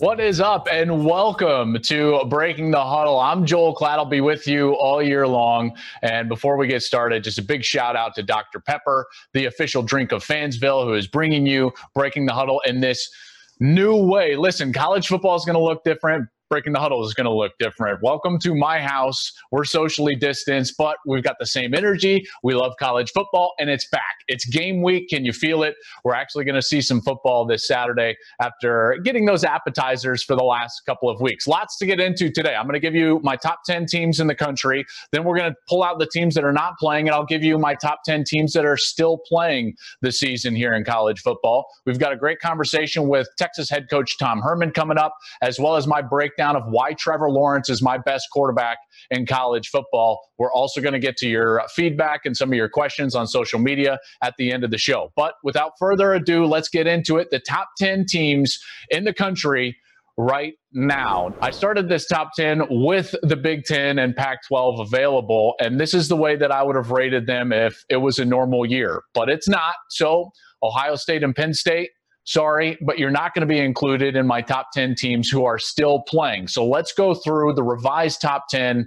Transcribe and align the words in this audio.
What 0.00 0.20
is 0.20 0.40
up, 0.40 0.68
and 0.70 1.04
welcome 1.04 1.76
to 1.86 2.24
Breaking 2.28 2.70
the 2.70 2.84
Huddle. 2.84 3.18
I'm 3.18 3.44
Joel 3.44 3.74
Klatt. 3.74 3.98
I'll 3.98 4.04
be 4.04 4.20
with 4.20 4.46
you 4.46 4.74
all 4.74 5.02
year 5.02 5.26
long. 5.26 5.76
And 6.02 6.28
before 6.28 6.56
we 6.56 6.68
get 6.68 6.84
started, 6.84 7.24
just 7.24 7.38
a 7.38 7.42
big 7.42 7.64
shout 7.64 7.96
out 7.96 8.14
to 8.14 8.22
Dr. 8.22 8.60
Pepper, 8.60 9.08
the 9.32 9.46
official 9.46 9.82
drink 9.82 10.12
of 10.12 10.24
Fansville, 10.24 10.84
who 10.84 10.94
is 10.94 11.08
bringing 11.08 11.46
you 11.46 11.72
Breaking 11.96 12.26
the 12.26 12.32
Huddle 12.32 12.62
in 12.64 12.78
this 12.78 13.10
new 13.58 13.96
way. 13.96 14.36
Listen, 14.36 14.72
college 14.72 15.08
football 15.08 15.34
is 15.34 15.44
going 15.44 15.54
to 15.54 15.62
look 15.62 15.82
different 15.82 16.28
breaking 16.48 16.72
the 16.72 16.80
huddle 16.80 17.04
is 17.04 17.12
going 17.12 17.26
to 17.26 17.32
look 17.32 17.52
different. 17.58 18.02
Welcome 18.02 18.38
to 18.38 18.54
my 18.54 18.80
house. 18.80 19.32
We're 19.50 19.64
socially 19.64 20.14
distanced, 20.14 20.74
but 20.78 20.96
we've 21.06 21.22
got 21.22 21.36
the 21.38 21.46
same 21.46 21.74
energy. 21.74 22.26
We 22.42 22.54
love 22.54 22.72
college 22.78 23.10
football, 23.10 23.52
and 23.58 23.68
it's 23.68 23.86
back. 23.88 24.02
It's 24.28 24.46
game 24.46 24.82
week. 24.82 25.10
Can 25.10 25.26
you 25.26 25.32
feel 25.32 25.62
it? 25.62 25.74
We're 26.04 26.14
actually 26.14 26.44
going 26.44 26.54
to 26.54 26.62
see 26.62 26.80
some 26.80 27.02
football 27.02 27.44
this 27.44 27.66
Saturday 27.66 28.16
after 28.40 28.98
getting 29.04 29.26
those 29.26 29.44
appetizers 29.44 30.22
for 30.22 30.36
the 30.36 30.42
last 30.42 30.82
couple 30.86 31.10
of 31.10 31.20
weeks. 31.20 31.46
Lots 31.46 31.76
to 31.78 31.86
get 31.86 32.00
into 32.00 32.30
today. 32.30 32.54
I'm 32.54 32.64
going 32.64 32.74
to 32.74 32.80
give 32.80 32.94
you 32.94 33.20
my 33.22 33.36
top 33.36 33.60
10 33.66 33.84
teams 33.84 34.18
in 34.18 34.26
the 34.26 34.34
country. 34.34 34.86
Then 35.12 35.24
we're 35.24 35.36
going 35.36 35.52
to 35.52 35.56
pull 35.68 35.82
out 35.82 35.98
the 35.98 36.08
teams 36.10 36.34
that 36.34 36.44
are 36.44 36.52
not 36.52 36.78
playing, 36.78 37.08
and 37.08 37.14
I'll 37.14 37.26
give 37.26 37.44
you 37.44 37.58
my 37.58 37.74
top 37.74 38.00
10 38.06 38.24
teams 38.24 38.54
that 38.54 38.64
are 38.64 38.78
still 38.78 39.18
playing 39.26 39.74
the 40.00 40.10
season 40.10 40.56
here 40.56 40.72
in 40.72 40.84
college 40.84 41.20
football. 41.20 41.66
We've 41.84 41.98
got 41.98 42.12
a 42.12 42.16
great 42.16 42.40
conversation 42.40 43.06
with 43.06 43.28
Texas 43.36 43.68
head 43.68 43.88
coach 43.90 44.16
Tom 44.18 44.40
Herman 44.40 44.70
coming 44.70 44.96
up, 44.96 45.14
as 45.42 45.60
well 45.60 45.76
as 45.76 45.86
my 45.86 46.00
break 46.00 46.37
breakdown 46.38 46.56
of 46.56 46.70
why 46.70 46.92
Trevor 46.92 47.30
Lawrence 47.30 47.68
is 47.68 47.82
my 47.82 47.98
best 47.98 48.28
quarterback 48.32 48.78
in 49.10 49.26
college 49.26 49.68
football. 49.68 50.20
We're 50.38 50.52
also 50.52 50.80
going 50.80 50.92
to 50.92 50.98
get 50.98 51.16
to 51.18 51.28
your 51.28 51.62
feedback 51.74 52.20
and 52.24 52.36
some 52.36 52.50
of 52.50 52.54
your 52.54 52.68
questions 52.68 53.14
on 53.14 53.26
social 53.26 53.58
media 53.58 53.98
at 54.22 54.34
the 54.38 54.52
end 54.52 54.64
of 54.64 54.70
the 54.70 54.78
show. 54.78 55.12
But 55.16 55.34
without 55.42 55.72
further 55.78 56.12
ado, 56.12 56.44
let's 56.46 56.68
get 56.68 56.86
into 56.86 57.16
it. 57.16 57.30
The 57.30 57.40
top 57.40 57.68
10 57.78 58.06
teams 58.06 58.58
in 58.90 59.04
the 59.04 59.12
country 59.12 59.76
right 60.16 60.54
now. 60.72 61.34
I 61.40 61.50
started 61.50 61.88
this 61.88 62.06
top 62.06 62.32
10 62.36 62.62
with 62.70 63.14
the 63.22 63.36
Big 63.36 63.64
10 63.64 63.98
and 63.98 64.14
Pac 64.16 64.38
12 64.48 64.80
available, 64.80 65.54
and 65.60 65.78
this 65.78 65.94
is 65.94 66.08
the 66.08 66.16
way 66.16 66.34
that 66.36 66.50
I 66.50 66.62
would 66.62 66.74
have 66.74 66.90
rated 66.90 67.26
them 67.26 67.52
if 67.52 67.84
it 67.88 67.98
was 67.98 68.18
a 68.18 68.24
normal 68.24 68.66
year, 68.66 69.02
but 69.14 69.28
it's 69.28 69.48
not. 69.48 69.74
So, 69.90 70.30
Ohio 70.60 70.96
State 70.96 71.22
and 71.22 71.36
Penn 71.36 71.54
State 71.54 71.90
sorry, 72.28 72.76
but 72.82 72.98
you're 72.98 73.10
not 73.10 73.32
going 73.32 73.40
to 73.40 73.46
be 73.46 73.58
included 73.58 74.14
in 74.14 74.26
my 74.26 74.42
top 74.42 74.70
10 74.72 74.94
teams 74.96 75.30
who 75.30 75.46
are 75.46 75.58
still 75.58 76.02
playing. 76.02 76.46
So 76.46 76.66
let's 76.66 76.92
go 76.92 77.14
through 77.14 77.54
the 77.54 77.62
revised 77.62 78.20
top 78.20 78.48
10 78.50 78.86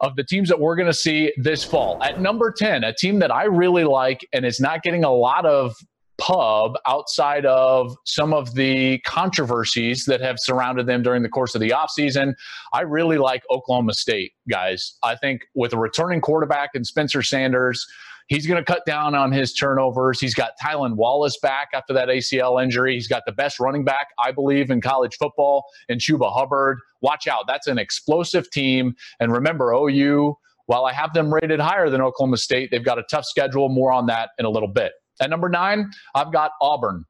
of 0.00 0.16
the 0.16 0.24
teams 0.24 0.48
that 0.48 0.58
we're 0.58 0.74
going 0.74 0.88
to 0.88 0.92
see 0.92 1.32
this 1.36 1.62
fall. 1.62 2.02
At 2.02 2.20
number 2.20 2.50
10, 2.50 2.82
a 2.82 2.92
team 2.92 3.20
that 3.20 3.30
I 3.30 3.44
really 3.44 3.84
like 3.84 4.26
and 4.32 4.44
is 4.44 4.58
not 4.58 4.82
getting 4.82 5.04
a 5.04 5.12
lot 5.12 5.46
of 5.46 5.76
pub 6.18 6.76
outside 6.86 7.44
of 7.46 7.94
some 8.04 8.32
of 8.32 8.54
the 8.54 8.98
controversies 9.00 10.04
that 10.06 10.20
have 10.20 10.36
surrounded 10.38 10.86
them 10.86 11.02
during 11.02 11.22
the 11.22 11.28
course 11.28 11.54
of 11.54 11.60
the 11.60 11.70
offseason. 11.70 12.34
I 12.72 12.82
really 12.82 13.18
like 13.18 13.42
Oklahoma 13.50 13.94
State, 13.94 14.32
guys. 14.48 14.96
I 15.02 15.16
think 15.16 15.42
with 15.54 15.72
a 15.72 15.78
returning 15.78 16.20
quarterback 16.20 16.70
and 16.74 16.86
Spencer 16.86 17.22
Sanders, 17.22 17.86
He's 18.28 18.46
going 18.46 18.62
to 18.62 18.64
cut 18.64 18.84
down 18.84 19.14
on 19.14 19.30
his 19.30 19.54
turnovers. 19.54 20.20
He's 20.20 20.34
got 20.34 20.52
Tylan 20.62 20.96
Wallace 20.96 21.38
back 21.38 21.68
after 21.72 21.92
that 21.92 22.08
ACL 22.08 22.60
injury. 22.60 22.94
He's 22.94 23.06
got 23.06 23.22
the 23.24 23.32
best 23.32 23.60
running 23.60 23.84
back, 23.84 24.08
I 24.18 24.32
believe, 24.32 24.70
in 24.70 24.80
college 24.80 25.16
football, 25.16 25.64
and 25.88 26.00
Chuba 26.00 26.32
Hubbard. 26.32 26.78
Watch 27.02 27.28
out. 27.28 27.44
That's 27.46 27.68
an 27.68 27.78
explosive 27.78 28.50
team. 28.50 28.96
And 29.20 29.32
remember, 29.32 29.72
OU, 29.72 30.36
while 30.66 30.86
I 30.86 30.92
have 30.92 31.14
them 31.14 31.32
rated 31.32 31.60
higher 31.60 31.88
than 31.88 32.00
Oklahoma 32.00 32.38
State, 32.38 32.70
they've 32.72 32.84
got 32.84 32.98
a 32.98 33.04
tough 33.04 33.26
schedule. 33.26 33.68
More 33.68 33.92
on 33.92 34.06
that 34.06 34.30
in 34.38 34.44
a 34.44 34.50
little 34.50 34.68
bit. 34.68 34.92
At 35.20 35.30
number 35.30 35.48
nine, 35.48 35.90
I've 36.14 36.32
got 36.32 36.52
Auburn 36.60 37.04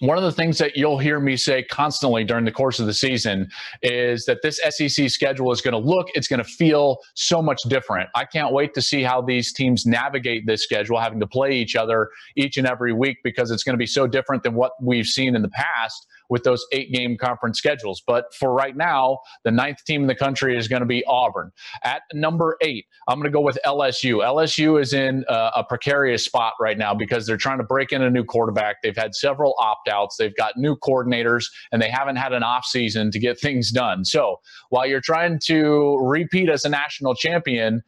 one 0.00 0.18
of 0.18 0.24
the 0.24 0.32
things 0.32 0.58
that 0.58 0.76
you'll 0.76 0.98
hear 0.98 1.20
me 1.20 1.36
say 1.36 1.62
constantly 1.62 2.24
during 2.24 2.44
the 2.44 2.52
course 2.52 2.78
of 2.78 2.86
the 2.86 2.92
season 2.92 3.48
is 3.82 4.26
that 4.26 4.42
this 4.42 4.60
SEC 4.68 5.08
schedule 5.08 5.50
is 5.52 5.60
going 5.60 5.72
to 5.72 5.78
look, 5.78 6.08
it's 6.14 6.28
going 6.28 6.42
to 6.42 6.48
feel 6.48 6.98
so 7.14 7.40
much 7.40 7.62
different. 7.68 8.08
I 8.14 8.24
can't 8.24 8.52
wait 8.52 8.74
to 8.74 8.82
see 8.82 9.02
how 9.02 9.22
these 9.22 9.52
teams 9.52 9.86
navigate 9.86 10.46
this 10.46 10.62
schedule, 10.62 10.98
having 10.98 11.20
to 11.20 11.26
play 11.26 11.52
each 11.52 11.76
other 11.76 12.10
each 12.36 12.56
and 12.56 12.66
every 12.66 12.92
week 12.92 13.18
because 13.24 13.50
it's 13.50 13.62
going 13.62 13.74
to 13.74 13.78
be 13.78 13.86
so 13.86 14.06
different 14.06 14.42
than 14.42 14.54
what 14.54 14.72
we've 14.80 15.06
seen 15.06 15.34
in 15.34 15.42
the 15.42 15.48
past 15.48 16.06
with 16.28 16.44
those 16.44 16.64
eight 16.72 16.92
game 16.92 17.16
conference 17.16 17.58
schedules. 17.58 18.02
But 18.06 18.34
for 18.34 18.52
right 18.52 18.76
now, 18.76 19.18
the 19.44 19.50
ninth 19.50 19.84
team 19.84 20.02
in 20.02 20.06
the 20.06 20.14
country 20.14 20.56
is 20.56 20.68
going 20.68 20.80
to 20.80 20.86
be 20.86 21.04
Auburn. 21.06 21.52
At 21.84 22.02
number 22.12 22.56
eight, 22.62 22.86
I'm 23.08 23.18
going 23.18 23.30
to 23.30 23.36
go 23.36 23.40
with 23.40 23.58
LSU. 23.64 24.24
LSU 24.24 24.80
is 24.80 24.92
in 24.92 25.24
uh, 25.28 25.50
a 25.56 25.64
precarious 25.64 26.24
spot 26.24 26.54
right 26.60 26.78
now 26.78 26.94
because 26.94 27.26
they're 27.26 27.36
trying 27.36 27.58
to 27.58 27.64
break 27.64 27.92
in 27.92 28.02
a 28.02 28.10
new 28.10 28.24
quarterback. 28.24 28.82
They've 28.82 28.96
had 28.96 29.14
several 29.14 29.54
opt 29.58 29.88
outs, 29.88 30.16
they've 30.16 30.36
got 30.36 30.56
new 30.56 30.76
coordinators, 30.76 31.46
and 31.72 31.80
they 31.80 31.90
haven't 31.90 32.16
had 32.16 32.32
an 32.32 32.42
offseason 32.42 33.10
to 33.12 33.18
get 33.18 33.38
things 33.38 33.70
done. 33.70 34.04
So 34.04 34.40
while 34.70 34.86
you're 34.86 35.00
trying 35.00 35.38
to 35.46 35.98
repeat 36.02 36.48
as 36.48 36.64
a 36.64 36.68
national 36.68 37.14
champion, 37.14 37.82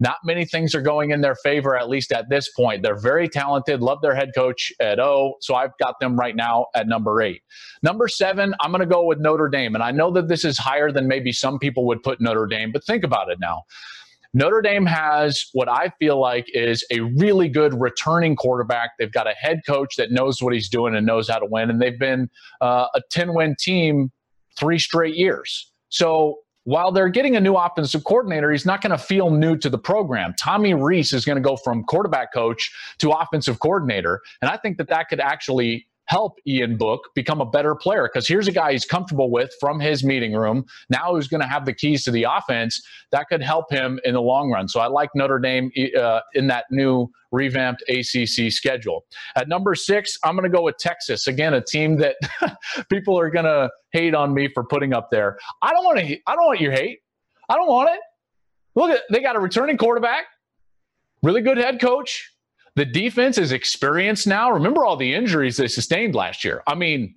not 0.00 0.16
many 0.24 0.46
things 0.46 0.74
are 0.74 0.82
going 0.82 1.10
in 1.10 1.20
their 1.20 1.36
favor, 1.36 1.76
at 1.76 1.88
least 1.88 2.10
at 2.10 2.30
this 2.30 2.50
point. 2.50 2.82
They're 2.82 2.98
very 2.98 3.28
talented, 3.28 3.82
love 3.82 4.00
their 4.00 4.14
head 4.14 4.30
coach 4.34 4.72
at 4.80 4.98
O. 4.98 5.34
So 5.40 5.54
I've 5.54 5.76
got 5.78 6.00
them 6.00 6.18
right 6.18 6.34
now 6.34 6.66
at 6.74 6.88
number 6.88 7.20
eight. 7.20 7.42
Number 7.82 8.08
seven, 8.08 8.54
I'm 8.60 8.72
going 8.72 8.80
to 8.80 8.86
go 8.86 9.04
with 9.04 9.18
Notre 9.20 9.48
Dame. 9.48 9.74
And 9.74 9.84
I 9.84 9.90
know 9.90 10.10
that 10.12 10.28
this 10.28 10.44
is 10.44 10.58
higher 10.58 10.90
than 10.90 11.06
maybe 11.06 11.32
some 11.32 11.58
people 11.58 11.86
would 11.86 12.02
put 12.02 12.20
Notre 12.20 12.46
Dame, 12.46 12.72
but 12.72 12.84
think 12.84 13.04
about 13.04 13.30
it 13.30 13.38
now. 13.38 13.62
Notre 14.32 14.62
Dame 14.62 14.86
has 14.86 15.46
what 15.52 15.68
I 15.68 15.92
feel 15.98 16.20
like 16.20 16.46
is 16.54 16.84
a 16.92 17.00
really 17.00 17.48
good 17.48 17.78
returning 17.78 18.36
quarterback. 18.36 18.92
They've 18.98 19.12
got 19.12 19.26
a 19.26 19.34
head 19.34 19.62
coach 19.66 19.96
that 19.96 20.12
knows 20.12 20.40
what 20.40 20.54
he's 20.54 20.68
doing 20.68 20.94
and 20.94 21.04
knows 21.04 21.28
how 21.28 21.40
to 21.40 21.46
win. 21.46 21.68
And 21.68 21.82
they've 21.82 21.98
been 21.98 22.30
uh, 22.60 22.86
a 22.94 23.00
10 23.10 23.34
win 23.34 23.56
team 23.58 24.12
three 24.56 24.78
straight 24.78 25.16
years. 25.16 25.72
So 25.88 26.38
while 26.70 26.92
they're 26.92 27.08
getting 27.08 27.34
a 27.34 27.40
new 27.40 27.54
offensive 27.54 28.04
coordinator, 28.04 28.52
he's 28.52 28.64
not 28.64 28.80
going 28.80 28.92
to 28.92 28.98
feel 28.98 29.28
new 29.28 29.56
to 29.56 29.68
the 29.68 29.76
program. 29.76 30.32
Tommy 30.38 30.72
Rees 30.72 31.12
is 31.12 31.24
going 31.24 31.34
to 31.34 31.42
go 31.42 31.56
from 31.56 31.82
quarterback 31.82 32.32
coach 32.32 32.72
to 32.98 33.10
offensive 33.10 33.58
coordinator. 33.58 34.20
And 34.40 34.48
I 34.48 34.56
think 34.56 34.78
that 34.78 34.86
that 34.86 35.08
could 35.08 35.18
actually 35.18 35.88
help 36.10 36.40
Ian 36.44 36.76
Book 36.76 37.02
become 37.14 37.40
a 37.40 37.46
better 37.46 37.76
player 37.76 38.10
because 38.12 38.26
here's 38.26 38.48
a 38.48 38.52
guy 38.52 38.72
he's 38.72 38.84
comfortable 38.84 39.30
with 39.30 39.54
from 39.60 39.78
his 39.78 40.02
meeting 40.02 40.32
room. 40.32 40.66
Now 40.88 41.14
who's 41.14 41.28
going 41.28 41.40
to 41.40 41.46
have 41.46 41.64
the 41.64 41.72
keys 41.72 42.02
to 42.04 42.10
the 42.10 42.24
offense 42.24 42.82
that 43.12 43.28
could 43.28 43.40
help 43.40 43.70
him 43.70 44.00
in 44.04 44.14
the 44.14 44.20
long 44.20 44.50
run. 44.50 44.66
So 44.66 44.80
I 44.80 44.88
like 44.88 45.10
Notre 45.14 45.38
Dame 45.38 45.70
uh, 45.96 46.20
in 46.34 46.48
that 46.48 46.64
new 46.72 47.08
revamped 47.30 47.84
ACC 47.88 48.50
schedule. 48.50 49.04
At 49.36 49.46
number 49.46 49.76
six, 49.76 50.18
I'm 50.24 50.34
going 50.34 50.50
to 50.50 50.54
go 50.54 50.62
with 50.62 50.78
Texas. 50.78 51.28
Again, 51.28 51.54
a 51.54 51.60
team 51.60 51.96
that 51.98 52.16
people 52.90 53.16
are 53.16 53.30
going 53.30 53.44
to 53.44 53.70
hate 53.92 54.14
on 54.14 54.34
me 54.34 54.48
for 54.52 54.64
putting 54.64 54.92
up 54.92 55.12
there. 55.12 55.38
I 55.62 55.70
don't 55.70 55.84
want 55.84 56.00
to. 56.00 56.18
I 56.26 56.34
don't 56.34 56.46
want 56.46 56.60
your 56.60 56.72
hate. 56.72 56.98
I 57.48 57.54
don't 57.54 57.68
want 57.68 57.88
it. 57.90 58.00
Look 58.74 58.90
at 58.90 59.02
they 59.12 59.20
got 59.20 59.36
a 59.36 59.40
returning 59.40 59.76
quarterback, 59.76 60.24
really 61.22 61.40
good 61.40 61.56
head 61.56 61.80
coach. 61.80 62.32
The 62.76 62.84
defense 62.84 63.38
is 63.38 63.52
experienced 63.52 64.26
now. 64.26 64.50
Remember 64.50 64.84
all 64.84 64.96
the 64.96 65.14
injuries 65.14 65.56
they 65.56 65.68
sustained 65.68 66.14
last 66.14 66.44
year. 66.44 66.62
I 66.66 66.74
mean, 66.74 67.14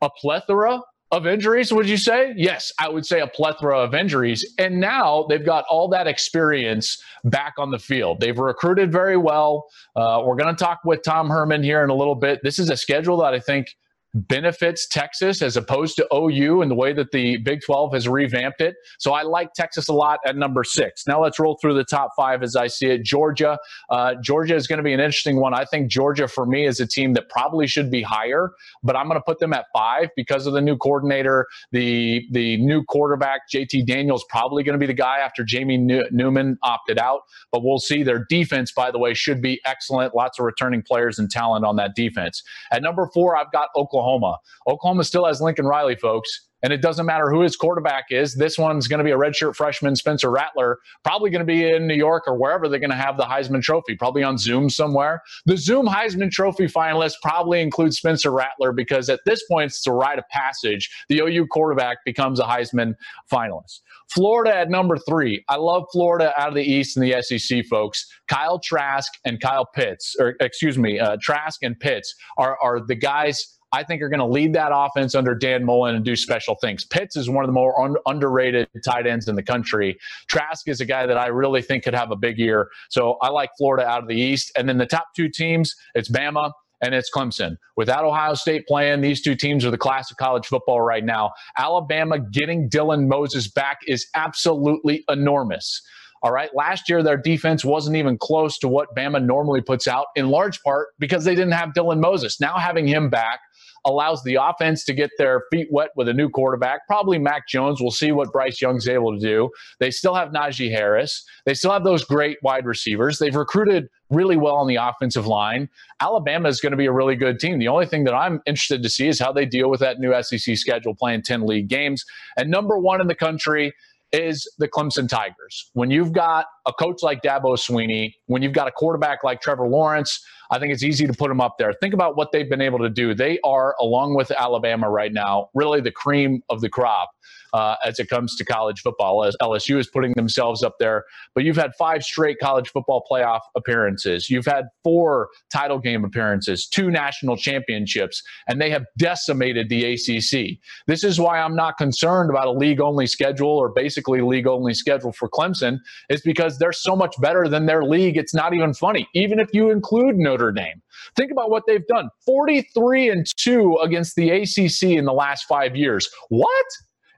a 0.00 0.10
plethora 0.10 0.80
of 1.12 1.26
injuries, 1.26 1.72
would 1.72 1.86
you 1.86 1.98
say? 1.98 2.32
Yes, 2.36 2.72
I 2.78 2.88
would 2.88 3.04
say 3.04 3.20
a 3.20 3.26
plethora 3.26 3.78
of 3.78 3.94
injuries. 3.94 4.54
And 4.58 4.80
now 4.80 5.26
they've 5.28 5.44
got 5.44 5.64
all 5.68 5.86
that 5.88 6.06
experience 6.06 7.00
back 7.24 7.52
on 7.58 7.70
the 7.70 7.78
field. 7.78 8.18
They've 8.20 8.38
recruited 8.38 8.90
very 8.90 9.18
well. 9.18 9.66
Uh, 9.94 10.22
we're 10.24 10.36
going 10.36 10.54
to 10.54 10.64
talk 10.64 10.80
with 10.86 11.02
Tom 11.04 11.28
Herman 11.28 11.62
here 11.62 11.84
in 11.84 11.90
a 11.90 11.94
little 11.94 12.14
bit. 12.14 12.40
This 12.42 12.58
is 12.58 12.70
a 12.70 12.76
schedule 12.76 13.18
that 13.18 13.34
I 13.34 13.40
think 13.40 13.66
benefits 14.14 14.86
Texas 14.86 15.40
as 15.40 15.56
opposed 15.56 15.96
to 15.96 16.06
OU 16.14 16.62
and 16.62 16.70
the 16.70 16.74
way 16.74 16.92
that 16.92 17.10
the 17.12 17.38
Big 17.38 17.60
12 17.64 17.94
has 17.94 18.08
revamped 18.08 18.60
it. 18.60 18.74
So 18.98 19.12
I 19.12 19.22
like 19.22 19.54
Texas 19.54 19.88
a 19.88 19.92
lot 19.92 20.20
at 20.26 20.36
number 20.36 20.64
six. 20.64 21.06
Now 21.06 21.22
let's 21.22 21.38
roll 21.38 21.58
through 21.60 21.74
the 21.74 21.84
top 21.84 22.10
five 22.16 22.42
as 22.42 22.54
I 22.54 22.66
see 22.66 22.88
it. 22.88 23.04
Georgia. 23.04 23.58
Uh, 23.88 24.14
Georgia 24.22 24.54
is 24.54 24.66
going 24.66 24.78
to 24.78 24.82
be 24.82 24.92
an 24.92 25.00
interesting 25.00 25.40
one. 25.40 25.54
I 25.54 25.64
think 25.64 25.90
Georgia, 25.90 26.28
for 26.28 26.46
me, 26.46 26.66
is 26.66 26.80
a 26.80 26.86
team 26.86 27.14
that 27.14 27.28
probably 27.28 27.66
should 27.66 27.90
be 27.90 28.02
higher, 28.02 28.52
but 28.82 28.96
I'm 28.96 29.08
going 29.08 29.18
to 29.18 29.24
put 29.24 29.38
them 29.38 29.52
at 29.52 29.66
five 29.72 30.08
because 30.16 30.46
of 30.46 30.52
the 30.52 30.60
new 30.60 30.76
coordinator, 30.76 31.46
the, 31.70 32.26
the 32.32 32.58
new 32.58 32.84
quarterback. 32.84 33.42
JT 33.52 33.86
Daniels 33.86 34.24
probably 34.28 34.62
going 34.62 34.74
to 34.74 34.78
be 34.78 34.86
the 34.86 34.92
guy 34.92 35.18
after 35.18 35.44
Jamie 35.44 35.78
Newman 35.78 36.58
opted 36.62 36.98
out, 36.98 37.22
but 37.50 37.64
we'll 37.64 37.78
see. 37.78 38.02
Their 38.02 38.26
defense, 38.28 38.72
by 38.72 38.90
the 38.90 38.98
way, 38.98 39.14
should 39.14 39.40
be 39.40 39.60
excellent. 39.64 40.14
Lots 40.14 40.38
of 40.38 40.44
returning 40.44 40.82
players 40.82 41.18
and 41.18 41.30
talent 41.30 41.64
on 41.64 41.76
that 41.76 41.94
defense. 41.94 42.42
At 42.70 42.82
number 42.82 43.08
four, 43.14 43.36
I've 43.36 43.52
got 43.52 43.68
Oklahoma. 43.76 44.01
Oklahoma 44.02 44.38
Oklahoma 44.66 45.04
still 45.04 45.26
has 45.26 45.40
Lincoln 45.40 45.66
Riley, 45.66 45.96
folks. 45.96 46.48
And 46.64 46.72
it 46.72 46.80
doesn't 46.80 47.06
matter 47.06 47.28
who 47.28 47.40
his 47.40 47.56
quarterback 47.56 48.04
is. 48.10 48.36
This 48.36 48.56
one's 48.56 48.86
going 48.86 48.98
to 48.98 49.04
be 49.04 49.10
a 49.10 49.16
redshirt 49.16 49.56
freshman, 49.56 49.96
Spencer 49.96 50.30
Rattler, 50.30 50.78
probably 51.02 51.28
going 51.28 51.40
to 51.40 51.44
be 51.44 51.68
in 51.68 51.88
New 51.88 51.96
York 51.96 52.22
or 52.28 52.38
wherever 52.38 52.68
they're 52.68 52.78
going 52.78 52.90
to 52.90 52.96
have 52.96 53.16
the 53.16 53.24
Heisman 53.24 53.62
Trophy, 53.62 53.96
probably 53.96 54.22
on 54.22 54.38
Zoom 54.38 54.70
somewhere. 54.70 55.22
The 55.44 55.56
Zoom 55.56 55.86
Heisman 55.86 56.30
Trophy 56.30 56.66
finalists 56.66 57.14
probably 57.20 57.60
include 57.60 57.94
Spencer 57.94 58.30
Rattler 58.30 58.70
because 58.70 59.08
at 59.08 59.18
this 59.26 59.42
point, 59.50 59.72
it's 59.72 59.84
a 59.88 59.92
rite 59.92 60.20
of 60.20 60.24
passage. 60.30 60.88
The 61.08 61.18
OU 61.18 61.48
quarterback 61.48 61.98
becomes 62.04 62.38
a 62.38 62.44
Heisman 62.44 62.94
finalist. 63.30 63.80
Florida 64.08 64.54
at 64.54 64.70
number 64.70 64.96
three. 64.96 65.44
I 65.48 65.56
love 65.56 65.86
Florida 65.90 66.32
out 66.40 66.50
of 66.50 66.54
the 66.54 66.62
East 66.62 66.96
and 66.96 67.04
the 67.04 67.20
SEC, 67.22 67.64
folks. 67.66 68.06
Kyle 68.28 68.60
Trask 68.60 69.10
and 69.24 69.40
Kyle 69.40 69.66
Pitts, 69.66 70.14
or 70.20 70.36
excuse 70.38 70.78
me, 70.78 71.00
uh, 71.00 71.16
Trask 71.20 71.60
and 71.64 71.78
Pitts 71.80 72.14
are, 72.38 72.56
are 72.62 72.80
the 72.86 72.94
guys 72.94 73.58
I 73.72 73.82
think 73.82 74.02
are 74.02 74.08
going 74.08 74.20
to 74.20 74.26
lead 74.26 74.52
that 74.54 74.70
offense 74.72 75.14
under 75.14 75.34
Dan 75.34 75.64
Mullen 75.64 75.94
and 75.94 76.04
do 76.04 76.14
special 76.14 76.56
things. 76.60 76.84
Pitts 76.84 77.16
is 77.16 77.30
one 77.30 77.44
of 77.44 77.48
the 77.48 77.54
more 77.54 77.80
un- 77.82 77.96
underrated 78.06 78.68
tight 78.84 79.06
ends 79.06 79.28
in 79.28 79.34
the 79.34 79.42
country. 79.42 79.98
Trask 80.28 80.68
is 80.68 80.80
a 80.80 80.84
guy 80.84 81.06
that 81.06 81.16
I 81.16 81.28
really 81.28 81.62
think 81.62 81.84
could 81.84 81.94
have 81.94 82.10
a 82.10 82.16
big 82.16 82.38
year. 82.38 82.68
So 82.90 83.16
I 83.22 83.30
like 83.30 83.50
Florida 83.56 83.86
out 83.86 84.02
of 84.02 84.08
the 84.08 84.16
East. 84.16 84.52
And 84.56 84.68
then 84.68 84.78
the 84.78 84.86
top 84.86 85.06
two 85.16 85.28
teams, 85.28 85.74
it's 85.94 86.10
Bama 86.10 86.52
and 86.82 86.94
it's 86.94 87.10
Clemson. 87.10 87.56
Without 87.76 88.04
Ohio 88.04 88.34
State 88.34 88.66
playing, 88.66 89.00
these 89.00 89.22
two 89.22 89.34
teams 89.34 89.64
are 89.64 89.70
the 89.70 89.78
class 89.78 90.10
of 90.10 90.16
college 90.18 90.46
football 90.46 90.80
right 90.80 91.04
now. 91.04 91.32
Alabama 91.56 92.18
getting 92.18 92.68
Dylan 92.68 93.06
Moses 93.06 93.48
back 93.48 93.78
is 93.86 94.06
absolutely 94.14 95.04
enormous. 95.08 95.80
All 96.24 96.30
right. 96.30 96.50
Last 96.54 96.88
year, 96.88 97.02
their 97.02 97.16
defense 97.16 97.64
wasn't 97.64 97.96
even 97.96 98.16
close 98.16 98.56
to 98.58 98.68
what 98.68 98.94
Bama 98.94 99.24
normally 99.24 99.60
puts 99.60 99.88
out, 99.88 100.06
in 100.14 100.28
large 100.28 100.62
part 100.62 100.88
because 101.00 101.24
they 101.24 101.34
didn't 101.34 101.52
have 101.52 101.70
Dylan 101.70 101.98
Moses. 102.00 102.40
Now 102.40 102.58
having 102.58 102.86
him 102.86 103.10
back 103.10 103.40
allows 103.84 104.22
the 104.22 104.36
offense 104.36 104.84
to 104.84 104.92
get 104.92 105.10
their 105.18 105.44
feet 105.50 105.68
wet 105.70 105.90
with 105.96 106.08
a 106.08 106.12
new 106.12 106.28
quarterback. 106.28 106.86
Probably 106.86 107.18
Mac 107.18 107.48
Jones. 107.48 107.80
We'll 107.80 107.90
see 107.90 108.12
what 108.12 108.32
Bryce 108.32 108.60
Young's 108.60 108.88
able 108.88 109.12
to 109.12 109.18
do. 109.18 109.50
They 109.80 109.90
still 109.90 110.14
have 110.14 110.28
Najee 110.28 110.70
Harris. 110.70 111.24
They 111.44 111.54
still 111.54 111.72
have 111.72 111.84
those 111.84 112.04
great 112.04 112.38
wide 112.42 112.66
receivers. 112.66 113.18
They've 113.18 113.34
recruited 113.34 113.88
really 114.10 114.36
well 114.36 114.56
on 114.56 114.66
the 114.66 114.76
offensive 114.76 115.26
line. 115.26 115.68
Alabama 116.00 116.48
is 116.48 116.60
going 116.60 116.72
to 116.72 116.76
be 116.76 116.86
a 116.86 116.92
really 116.92 117.16
good 117.16 117.40
team. 117.40 117.58
The 117.58 117.68
only 117.68 117.86
thing 117.86 118.04
that 118.04 118.14
I'm 118.14 118.40
interested 118.46 118.82
to 118.82 118.88
see 118.88 119.08
is 119.08 119.18
how 119.18 119.32
they 119.32 119.46
deal 119.46 119.70
with 119.70 119.80
that 119.80 119.98
new 119.98 120.14
SEC 120.22 120.56
schedule 120.56 120.94
playing 120.94 121.22
10 121.22 121.46
league 121.46 121.68
games. 121.68 122.04
And 122.36 122.50
number 122.50 122.78
one 122.78 123.00
in 123.00 123.06
the 123.06 123.14
country 123.14 123.72
is 124.12 124.50
the 124.58 124.68
Clemson 124.68 125.08
Tigers. 125.08 125.70
When 125.72 125.90
you've 125.90 126.12
got 126.12 126.46
a 126.66 126.72
coach 126.72 127.02
like 127.02 127.22
Dabo 127.22 127.56
Swinney, 127.56 128.12
when 128.26 128.42
you've 128.42 128.52
got 128.52 128.68
a 128.68 128.72
quarterback 128.72 129.24
like 129.24 129.40
Trevor 129.40 129.68
Lawrence, 129.68 130.24
I 130.50 130.58
think 130.58 130.72
it's 130.72 130.82
easy 130.82 131.06
to 131.06 131.14
put 131.14 131.28
them 131.28 131.40
up 131.40 131.56
there. 131.58 131.72
Think 131.80 131.94
about 131.94 132.16
what 132.16 132.30
they've 132.30 132.48
been 132.48 132.60
able 132.60 132.78
to 132.80 132.90
do. 132.90 133.14
They 133.14 133.38
are, 133.42 133.74
along 133.80 134.14
with 134.14 134.30
Alabama 134.30 134.90
right 134.90 135.12
now, 135.12 135.48
really 135.54 135.80
the 135.80 135.90
cream 135.90 136.42
of 136.50 136.60
the 136.60 136.68
crop 136.68 137.10
uh, 137.52 137.76
as 137.84 137.98
it 137.98 138.08
comes 138.08 138.36
to 138.36 138.44
college 138.44 138.80
football. 138.80 139.24
As 139.24 139.36
LSU 139.42 139.78
is 139.78 139.86
putting 139.88 140.12
themselves 140.12 140.62
up 140.62 140.76
there, 140.78 141.04
but 141.34 141.44
you've 141.44 141.56
had 141.56 141.72
five 141.78 142.02
straight 142.02 142.38
college 142.40 142.68
football 142.70 143.04
playoff 143.10 143.40
appearances. 143.56 144.30
You've 144.30 144.46
had 144.46 144.66
four 144.84 145.28
title 145.52 145.78
game 145.78 146.04
appearances, 146.04 146.66
two 146.66 146.90
national 146.90 147.36
championships, 147.36 148.22
and 148.48 148.60
they 148.60 148.70
have 148.70 148.84
decimated 148.98 149.68
the 149.68 149.94
ACC. 149.94 150.58
This 150.86 151.04
is 151.04 151.20
why 151.20 151.40
I'm 151.40 151.56
not 151.56 151.78
concerned 151.78 152.30
about 152.30 152.46
a 152.46 152.52
league 152.52 152.80
only 152.80 153.06
schedule 153.06 153.50
or 153.50 153.70
basically 153.70 154.20
league 154.20 154.46
only 154.46 154.74
schedule 154.74 155.12
for 155.12 155.28
Clemson. 155.28 155.78
Is 156.08 156.22
because 156.22 156.58
they're 156.58 156.72
so 156.72 156.96
much 156.96 157.14
better 157.20 157.48
than 157.48 157.66
their 157.66 157.84
league. 157.84 158.16
It's 158.16 158.34
not 158.34 158.54
even 158.54 158.74
funny, 158.74 159.08
even 159.14 159.38
if 159.38 159.48
you 159.52 159.70
include 159.70 160.16
Notre 160.16 160.52
Dame. 160.52 160.82
Think 161.16 161.32
about 161.32 161.50
what 161.50 161.64
they've 161.66 161.86
done 161.86 162.08
43 162.24 163.10
and 163.10 163.26
2 163.36 163.78
against 163.82 164.16
the 164.16 164.30
ACC 164.30 164.96
in 164.96 165.04
the 165.04 165.12
last 165.12 165.44
five 165.44 165.76
years. 165.76 166.08
What? 166.28 166.66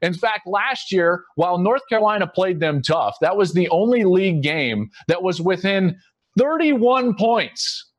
In 0.04 0.12
fact, 0.12 0.46
last 0.46 0.92
year, 0.92 1.24
while 1.36 1.56
North 1.56 1.80
Carolina 1.88 2.26
played 2.26 2.60
them 2.60 2.82
tough, 2.82 3.16
that 3.22 3.36
was 3.36 3.54
the 3.54 3.68
only 3.70 4.04
league 4.04 4.42
game 4.42 4.90
that 5.08 5.22
was 5.22 5.40
within 5.40 5.98
31 6.38 7.14
points. 7.16 7.90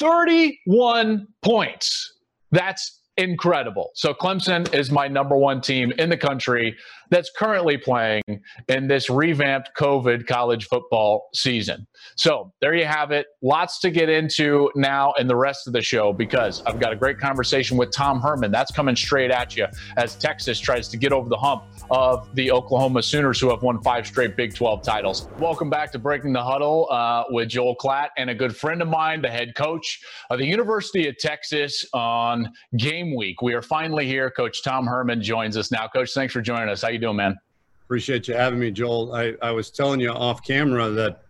31 0.00 1.28
points. 1.42 2.14
That's 2.50 3.00
incredible. 3.16 3.90
So 3.94 4.14
Clemson 4.14 4.72
is 4.74 4.90
my 4.90 5.06
number 5.06 5.36
one 5.36 5.60
team 5.60 5.92
in 5.92 6.08
the 6.08 6.16
country 6.16 6.76
that's 7.10 7.30
currently 7.36 7.76
playing 7.76 8.22
in 8.68 8.88
this 8.88 9.10
revamped 9.10 9.70
COVID 9.76 10.26
college 10.26 10.66
football 10.66 11.28
season. 11.34 11.86
So 12.16 12.52
there 12.60 12.74
you 12.74 12.84
have 12.84 13.10
it. 13.10 13.26
Lots 13.42 13.78
to 13.80 13.90
get 13.90 14.08
into 14.08 14.70
now 14.74 15.12
in 15.18 15.26
the 15.26 15.36
rest 15.36 15.66
of 15.66 15.72
the 15.72 15.82
show 15.82 16.12
because 16.12 16.62
I've 16.66 16.80
got 16.80 16.92
a 16.92 16.96
great 16.96 17.18
conversation 17.18 17.76
with 17.76 17.92
Tom 17.92 18.20
Herman. 18.20 18.50
That's 18.50 18.70
coming 18.70 18.96
straight 18.96 19.30
at 19.30 19.56
you 19.56 19.66
as 19.96 20.16
Texas 20.16 20.58
tries 20.58 20.88
to 20.88 20.96
get 20.96 21.12
over 21.12 21.28
the 21.28 21.36
hump 21.36 21.64
of 21.90 22.34
the 22.34 22.50
Oklahoma 22.50 23.02
Sooners, 23.02 23.40
who 23.40 23.50
have 23.50 23.62
won 23.62 23.82
five 23.82 24.06
straight 24.06 24.36
Big 24.36 24.54
12 24.54 24.82
titles. 24.82 25.28
Welcome 25.38 25.70
back 25.70 25.92
to 25.92 25.98
Breaking 25.98 26.32
the 26.32 26.42
Huddle 26.42 26.88
uh, 26.90 27.24
with 27.30 27.48
Joel 27.48 27.76
Klatt 27.76 28.08
and 28.16 28.30
a 28.30 28.34
good 28.34 28.56
friend 28.56 28.82
of 28.82 28.88
mine, 28.88 29.22
the 29.22 29.30
head 29.30 29.54
coach 29.54 30.00
of 30.30 30.38
the 30.38 30.46
University 30.46 31.08
of 31.08 31.16
Texas 31.18 31.84
on 31.92 32.52
game 32.76 33.14
week. 33.16 33.42
We 33.42 33.54
are 33.54 33.62
finally 33.62 34.06
here. 34.06 34.30
Coach 34.30 34.62
Tom 34.62 34.86
Herman 34.86 35.22
joins 35.22 35.56
us 35.56 35.70
now. 35.70 35.88
Coach, 35.88 36.12
thanks 36.12 36.32
for 36.32 36.40
joining 36.40 36.68
us. 36.68 36.82
How 36.82 36.88
you 36.88 36.97
doing, 36.98 37.16
man? 37.16 37.38
Appreciate 37.84 38.28
you 38.28 38.34
having 38.34 38.58
me, 38.58 38.70
Joel. 38.70 39.14
I, 39.14 39.34
I 39.40 39.50
was 39.50 39.70
telling 39.70 40.00
you 40.00 40.10
off 40.10 40.42
camera 40.42 40.90
that 40.90 41.22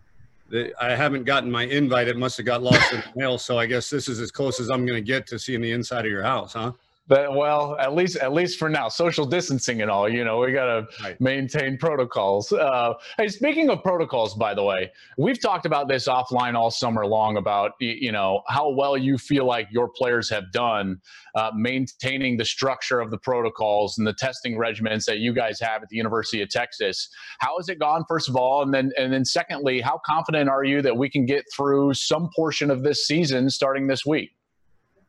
I 0.81 0.91
haven't 0.97 1.25
gotten 1.25 1.51
my 1.51 1.65
invite. 1.65 2.09
It 2.09 2.17
must 2.17 2.37
have 2.39 2.47
got 2.47 2.63
lost 2.63 2.93
in 2.93 3.01
the 3.01 3.21
mail. 3.21 3.39
So 3.39 3.59
I 3.59 3.67
guess 3.67 3.91
this 3.91 4.09
is 4.09 4.19
as 4.19 4.31
close 4.31 4.61
as 4.61 4.71
I'm 4.71 4.85
going 4.87 4.97
to 4.97 5.07
get 5.07 5.27
to 5.29 5.39
seeing 5.39 5.61
the 5.61 5.73
inside 5.73 6.05
of 6.05 6.11
your 6.11 6.23
house, 6.23 6.55
huh? 6.55 6.73
But 7.09 7.35
well, 7.35 7.77
at 7.81 7.95
least 7.95 8.17
at 8.17 8.35
least 8.35 8.59
for 8.59 8.69
now, 8.69 8.89
social 8.89 9.25
distancing 9.25 9.81
and 9.81 9.91
all. 9.91 10.09
You 10.09 10.25
know, 10.25 10.39
we 10.39 10.53
gotta 10.53 10.87
right. 11.03 11.19
maintain 11.21 11.79
protocols. 11.79 12.53
Uh, 12.53 12.95
hey, 13.17 13.29
speaking 13.29 13.71
of 13.71 13.83
protocols, 13.83 14.35
by 14.35 14.53
the 14.53 14.63
way, 14.63 14.93
we've 15.17 15.41
talked 15.41 15.65
about 15.65 15.89
this 15.89 16.07
offline 16.07 16.55
all 16.55 16.71
summer 16.71 17.07
long 17.07 17.39
about 17.39 17.73
you 17.81 18.13
know 18.13 18.43
how 18.47 18.69
well 18.69 18.97
you 18.97 19.17
feel 19.17 19.47
like 19.47 19.69
your 19.71 19.89
players 19.89 20.29
have 20.29 20.53
done 20.53 21.01
uh, 21.35 21.51
maintaining 21.55 22.37
the 22.37 22.45
structure 22.45 23.01
of 23.01 23.11
the 23.11 23.19
protocols 23.19 23.97
and 23.97 24.07
the 24.07 24.13
testing 24.13 24.57
regimens 24.57 25.07
that 25.07 25.19
you 25.19 25.33
guys 25.33 25.59
have 25.59 25.83
at 25.83 25.89
the 25.89 25.97
University 25.97 26.43
of 26.43 26.51
Texas. 26.51 27.09
How 27.39 27.57
has 27.57 27.71
it 27.71 27.79
gone, 27.79 28.05
first 28.07 28.29
of 28.29 28.37
all, 28.37 28.63
and 28.63 28.75
then 28.75 28.93
and 28.99 29.11
then 29.11 29.25
secondly, 29.25 29.81
how 29.81 29.99
confident 30.05 30.51
are 30.51 30.65
you 30.65 30.83
that 30.83 30.97
we 30.97 31.09
can 31.09 31.25
get 31.25 31.47
through 31.57 31.95
some 31.95 32.29
portion 32.37 32.71
of 32.71 32.83
this 32.83 33.07
season 33.07 33.49
starting 33.49 33.87
this 33.87 34.05
week? 34.05 34.33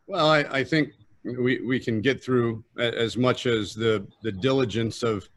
Well, 0.08 0.30
I, 0.30 0.40
I 0.40 0.64
think 0.64 0.90
we, 1.24 1.60
we 1.62 1.80
can 1.80 2.02
get 2.02 2.24
through 2.24 2.64
as 2.78 3.18
much 3.18 3.46
as 3.46 3.74
the, 3.74 4.06
the 4.22 4.32
diligence 4.32 5.04
of 5.04 5.28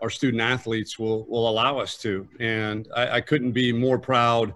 our 0.00 0.10
student 0.10 0.40
athletes 0.40 0.98
will, 0.98 1.26
will 1.26 1.48
allow 1.48 1.78
us 1.78 1.96
to. 1.98 2.28
And 2.38 2.88
I, 2.94 3.16
I 3.16 3.20
couldn't 3.20 3.52
be 3.52 3.72
more 3.72 3.98
proud 3.98 4.54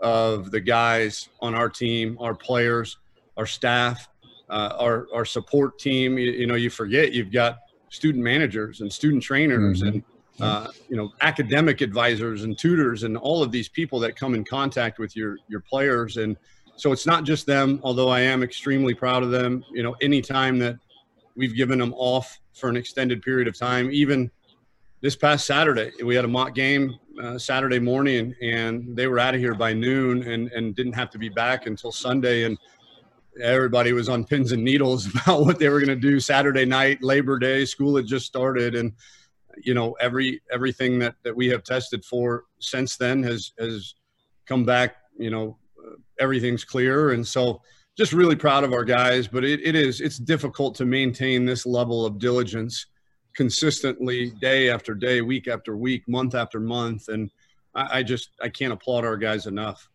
of 0.00 0.50
the 0.50 0.60
guys 0.60 1.28
on 1.40 1.54
our 1.54 1.68
team, 1.68 2.18
our 2.20 2.34
players, 2.34 2.98
our 3.36 3.46
staff, 3.46 4.08
uh, 4.50 4.74
our, 4.78 5.06
our 5.14 5.24
support 5.24 5.78
team. 5.78 6.18
You, 6.18 6.32
you, 6.32 6.46
know, 6.46 6.56
you 6.56 6.68
forget 6.68 7.12
you've 7.12 7.32
got 7.32 7.58
student 7.88 8.22
managers 8.22 8.80
and 8.80 8.92
student 8.92 9.22
trainers 9.22 9.82
mm-hmm. 9.82 9.88
and 9.88 10.02
uh, 10.40 10.66
you 10.88 10.96
know 10.96 11.12
academic 11.20 11.82
advisors 11.82 12.42
and 12.44 12.58
tutors 12.58 13.02
and 13.02 13.18
all 13.18 13.42
of 13.42 13.52
these 13.52 13.68
people 13.68 14.00
that 14.00 14.16
come 14.16 14.34
in 14.34 14.42
contact 14.42 14.98
with 14.98 15.14
your 15.14 15.36
your 15.46 15.60
players 15.60 16.16
and 16.16 16.38
so 16.76 16.92
it's 16.92 17.06
not 17.06 17.24
just 17.24 17.46
them, 17.46 17.80
although 17.82 18.08
I 18.08 18.20
am 18.20 18.42
extremely 18.42 18.94
proud 18.94 19.22
of 19.22 19.30
them. 19.30 19.64
You 19.72 19.82
know, 19.82 19.94
anytime 20.00 20.58
that 20.60 20.78
we've 21.36 21.54
given 21.54 21.78
them 21.78 21.94
off 21.94 22.38
for 22.54 22.68
an 22.68 22.76
extended 22.76 23.22
period 23.22 23.48
of 23.48 23.58
time, 23.58 23.90
even 23.92 24.30
this 25.00 25.16
past 25.16 25.46
Saturday, 25.46 25.90
we 26.04 26.14
had 26.14 26.24
a 26.24 26.28
mock 26.28 26.54
game 26.54 26.98
uh, 27.22 27.38
Saturday 27.38 27.78
morning, 27.78 28.34
and 28.42 28.96
they 28.96 29.06
were 29.06 29.18
out 29.18 29.34
of 29.34 29.40
here 29.40 29.54
by 29.54 29.72
noon 29.72 30.22
and, 30.22 30.50
and 30.52 30.74
didn't 30.74 30.94
have 30.94 31.10
to 31.10 31.18
be 31.18 31.28
back 31.28 31.66
until 31.66 31.92
Sunday. 31.92 32.44
And 32.44 32.56
everybody 33.40 33.92
was 33.92 34.08
on 34.08 34.24
pins 34.24 34.52
and 34.52 34.64
needles 34.64 35.06
about 35.26 35.44
what 35.44 35.58
they 35.58 35.68
were 35.68 35.78
going 35.78 35.88
to 35.88 35.96
do 35.96 36.20
Saturday 36.20 36.64
night, 36.64 37.02
Labor 37.02 37.38
Day. 37.38 37.64
School 37.64 37.96
had 37.96 38.06
just 38.06 38.26
started, 38.26 38.74
and 38.74 38.92
you 39.62 39.74
know 39.74 39.92
every 40.00 40.40
everything 40.50 40.98
that 40.98 41.14
that 41.22 41.34
we 41.34 41.48
have 41.48 41.62
tested 41.64 42.04
for 42.04 42.44
since 42.58 42.96
then 42.96 43.22
has 43.22 43.52
has 43.58 43.94
come 44.46 44.64
back 44.64 44.96
you 45.18 45.30
know 45.30 45.58
everything's 46.18 46.64
clear. 46.64 47.12
And 47.12 47.26
so 47.26 47.60
just 47.96 48.12
really 48.12 48.36
proud 48.36 48.64
of 48.64 48.72
our 48.72 48.84
guys. 48.84 49.28
But 49.28 49.44
it, 49.44 49.60
it 49.62 49.74
is 49.74 50.00
it's 50.00 50.18
difficult 50.18 50.74
to 50.76 50.84
maintain 50.84 51.44
this 51.44 51.66
level 51.66 52.06
of 52.06 52.18
diligence 52.18 52.86
consistently, 53.34 54.30
day 54.40 54.70
after 54.70 54.94
day, 54.94 55.20
week 55.20 55.48
after 55.48 55.76
week, 55.76 56.06
month 56.08 56.34
after 56.34 56.60
month, 56.60 57.08
and 57.08 57.30
I, 57.74 57.98
I 57.98 58.02
just 58.02 58.30
I 58.40 58.48
can't 58.48 58.72
applaud 58.72 59.04
our 59.04 59.16
guys 59.16 59.46
enough 59.46 59.88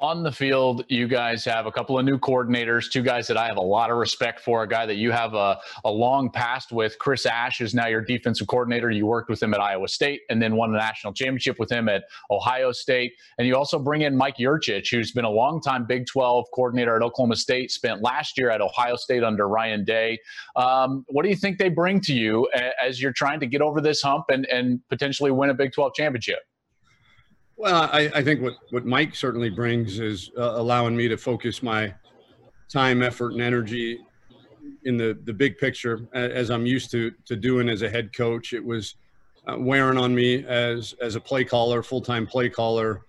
on 0.00 0.22
the 0.22 0.32
field, 0.32 0.84
you 0.88 1.06
guys 1.06 1.44
have 1.44 1.66
a 1.66 1.72
couple 1.72 1.98
of 1.98 2.04
new 2.04 2.18
coordinators, 2.18 2.90
two 2.90 3.02
guys 3.02 3.26
that 3.26 3.36
I 3.36 3.46
have 3.46 3.58
a 3.58 3.62
lot 3.62 3.90
of 3.90 3.98
respect 3.98 4.40
for. 4.40 4.62
A 4.62 4.68
guy 4.68 4.86
that 4.86 4.96
you 4.96 5.10
have 5.10 5.34
a, 5.34 5.58
a 5.84 5.90
long 5.90 6.30
past 6.30 6.72
with, 6.72 6.98
Chris 6.98 7.26
Ash, 7.26 7.60
is 7.60 7.74
now 7.74 7.86
your 7.86 8.00
defensive 8.00 8.46
coordinator. 8.46 8.90
You 8.90 9.06
worked 9.06 9.28
with 9.28 9.42
him 9.42 9.52
at 9.52 9.60
Iowa 9.60 9.88
State 9.88 10.22
and 10.30 10.40
then 10.40 10.56
won 10.56 10.74
a 10.74 10.78
national 10.78 11.12
championship 11.12 11.58
with 11.58 11.70
him 11.70 11.88
at 11.88 12.04
Ohio 12.30 12.72
State. 12.72 13.12
And 13.38 13.46
you 13.46 13.56
also 13.56 13.78
bring 13.78 14.02
in 14.02 14.16
Mike 14.16 14.38
Yurcich, 14.38 14.90
who's 14.90 15.12
been 15.12 15.26
a 15.26 15.30
long-time 15.30 15.84
Big 15.86 16.06
12 16.06 16.46
coordinator 16.54 16.96
at 16.96 17.02
Oklahoma 17.02 17.36
State, 17.36 17.70
spent 17.70 18.02
last 18.02 18.38
year 18.38 18.50
at 18.50 18.62
Ohio 18.62 18.96
State 18.96 19.22
under 19.22 19.48
Ryan 19.48 19.84
Day. 19.84 20.18
Um, 20.56 21.04
what 21.08 21.24
do 21.24 21.28
you 21.28 21.36
think 21.36 21.58
they 21.58 21.68
bring 21.68 22.00
to 22.02 22.14
you 22.14 22.48
as 22.82 23.02
you're 23.02 23.12
trying 23.12 23.40
to 23.40 23.46
get 23.46 23.60
over 23.60 23.80
this 23.80 24.00
hump 24.00 24.26
and, 24.30 24.46
and 24.46 24.80
potentially 24.88 25.30
win 25.30 25.50
a 25.50 25.54
Big 25.54 25.72
12 25.72 25.94
championship? 25.94 26.40
Well, 27.60 27.90
I, 27.92 28.10
I, 28.14 28.24
think 28.24 28.40
what, 28.40 28.54
what 28.70 28.86
Mike 28.86 29.14
certainly 29.14 29.50
brings 29.50 29.98
is 29.98 30.30
uh, 30.34 30.54
allowing 30.54 30.96
me 30.96 31.08
to 31.08 31.18
focus 31.18 31.62
my 31.62 31.92
time, 32.70 33.02
effort, 33.02 33.32
and 33.34 33.42
energy 33.42 34.00
in 34.84 34.96
the, 34.96 35.18
the 35.24 35.34
big 35.34 35.58
picture 35.58 36.08
as 36.14 36.50
I'm 36.50 36.64
used 36.64 36.90
to, 36.92 37.12
to 37.26 37.36
doing 37.36 37.68
as 37.68 37.82
a 37.82 37.90
head 37.90 38.16
coach. 38.16 38.54
It 38.54 38.64
was 38.64 38.94
uh, 39.46 39.56
wearing 39.58 39.98
on 39.98 40.14
me 40.14 40.42
as, 40.46 40.94
as 41.02 41.16
a 41.16 41.20
play 41.20 41.44
caller, 41.44 41.82
full 41.82 42.00
time 42.00 42.26
play 42.26 42.48
caller 42.48 43.02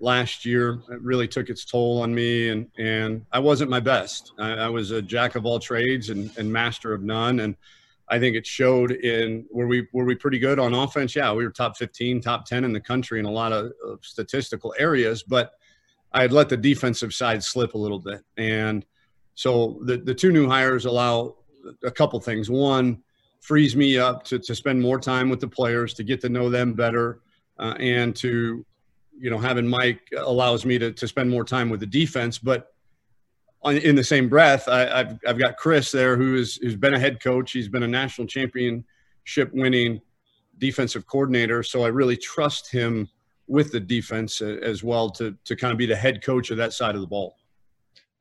last 0.00 0.44
year. 0.44 0.82
It 0.90 1.00
really 1.00 1.26
took 1.26 1.48
its 1.48 1.64
toll 1.64 2.02
on 2.02 2.14
me, 2.14 2.50
and, 2.50 2.68
and 2.76 3.24
I 3.32 3.38
wasn't 3.38 3.70
my 3.70 3.80
best. 3.80 4.32
I, 4.38 4.50
I 4.50 4.68
was 4.68 4.90
a 4.90 5.00
jack 5.00 5.34
of 5.34 5.46
all 5.46 5.58
trades 5.58 6.10
and, 6.10 6.30
and 6.36 6.52
master 6.52 6.92
of 6.92 7.02
none. 7.02 7.40
And 7.40 7.56
I 8.08 8.18
think 8.18 8.36
it 8.36 8.46
showed 8.46 8.92
in 8.92 9.46
were 9.50 9.66
we 9.66 9.86
were 9.92 10.04
we 10.04 10.14
pretty 10.14 10.38
good 10.38 10.58
on 10.58 10.74
offense? 10.74 11.16
Yeah, 11.16 11.32
we 11.32 11.44
were 11.44 11.50
top 11.50 11.76
15, 11.76 12.20
top 12.20 12.44
10 12.44 12.64
in 12.64 12.72
the 12.72 12.80
country 12.80 13.18
in 13.18 13.24
a 13.24 13.30
lot 13.30 13.52
of, 13.52 13.72
of 13.86 14.04
statistical 14.04 14.74
areas, 14.78 15.22
but 15.22 15.52
I 16.12 16.22
had 16.22 16.32
let 16.32 16.48
the 16.48 16.56
defensive 16.56 17.14
side 17.14 17.42
slip 17.42 17.74
a 17.74 17.78
little 17.78 17.98
bit. 17.98 18.22
And 18.36 18.84
so 19.34 19.80
the 19.84 19.96
the 19.96 20.14
two 20.14 20.32
new 20.32 20.48
hires 20.48 20.84
allow 20.84 21.36
a 21.82 21.90
couple 21.90 22.20
things. 22.20 22.50
One, 22.50 23.02
frees 23.44 23.76
me 23.76 23.98
up 23.98 24.24
to 24.24 24.38
to 24.38 24.54
spend 24.54 24.80
more 24.80 24.98
time 24.98 25.28
with 25.28 25.40
the 25.40 25.48
players, 25.48 25.94
to 25.94 26.02
get 26.02 26.20
to 26.22 26.28
know 26.28 26.48
them 26.48 26.72
better, 26.72 27.20
uh, 27.58 27.74
and 27.78 28.16
to 28.16 28.64
you 29.18 29.30
know 29.30 29.38
having 29.38 29.68
Mike 29.68 30.00
allows 30.16 30.64
me 30.64 30.78
to 30.78 30.92
to 30.92 31.06
spend 31.06 31.30
more 31.30 31.44
time 31.44 31.68
with 31.68 31.80
the 31.80 31.86
defense, 31.86 32.38
but 32.38 32.73
on, 33.64 33.76
in 33.78 33.96
the 33.96 34.04
same 34.04 34.28
breath, 34.28 34.68
I, 34.68 34.98
have 34.98 35.18
I've 35.26 35.38
got 35.38 35.56
Chris 35.56 35.90
there 35.90 36.16
who 36.16 36.36
is 36.36 36.56
who's 36.56 36.76
been 36.76 36.94
a 36.94 36.98
head 36.98 37.22
coach. 37.22 37.52
He's 37.52 37.68
been 37.68 37.82
a 37.82 37.88
national 37.88 38.26
championship 38.26 39.52
winning 39.52 40.00
defensive 40.58 41.06
coordinator. 41.06 41.62
So 41.62 41.84
I 41.84 41.88
really 41.88 42.16
trust 42.16 42.70
him 42.70 43.08
with 43.46 43.72
the 43.72 43.80
defense 43.80 44.40
uh, 44.40 44.58
as 44.62 44.84
well 44.84 45.10
to 45.10 45.36
to 45.44 45.56
kind 45.56 45.72
of 45.72 45.78
be 45.78 45.86
the 45.86 45.96
head 45.96 46.22
coach 46.22 46.50
of 46.50 46.56
that 46.58 46.72
side 46.72 46.94
of 46.94 47.00
the 47.00 47.06
ball. 47.06 47.36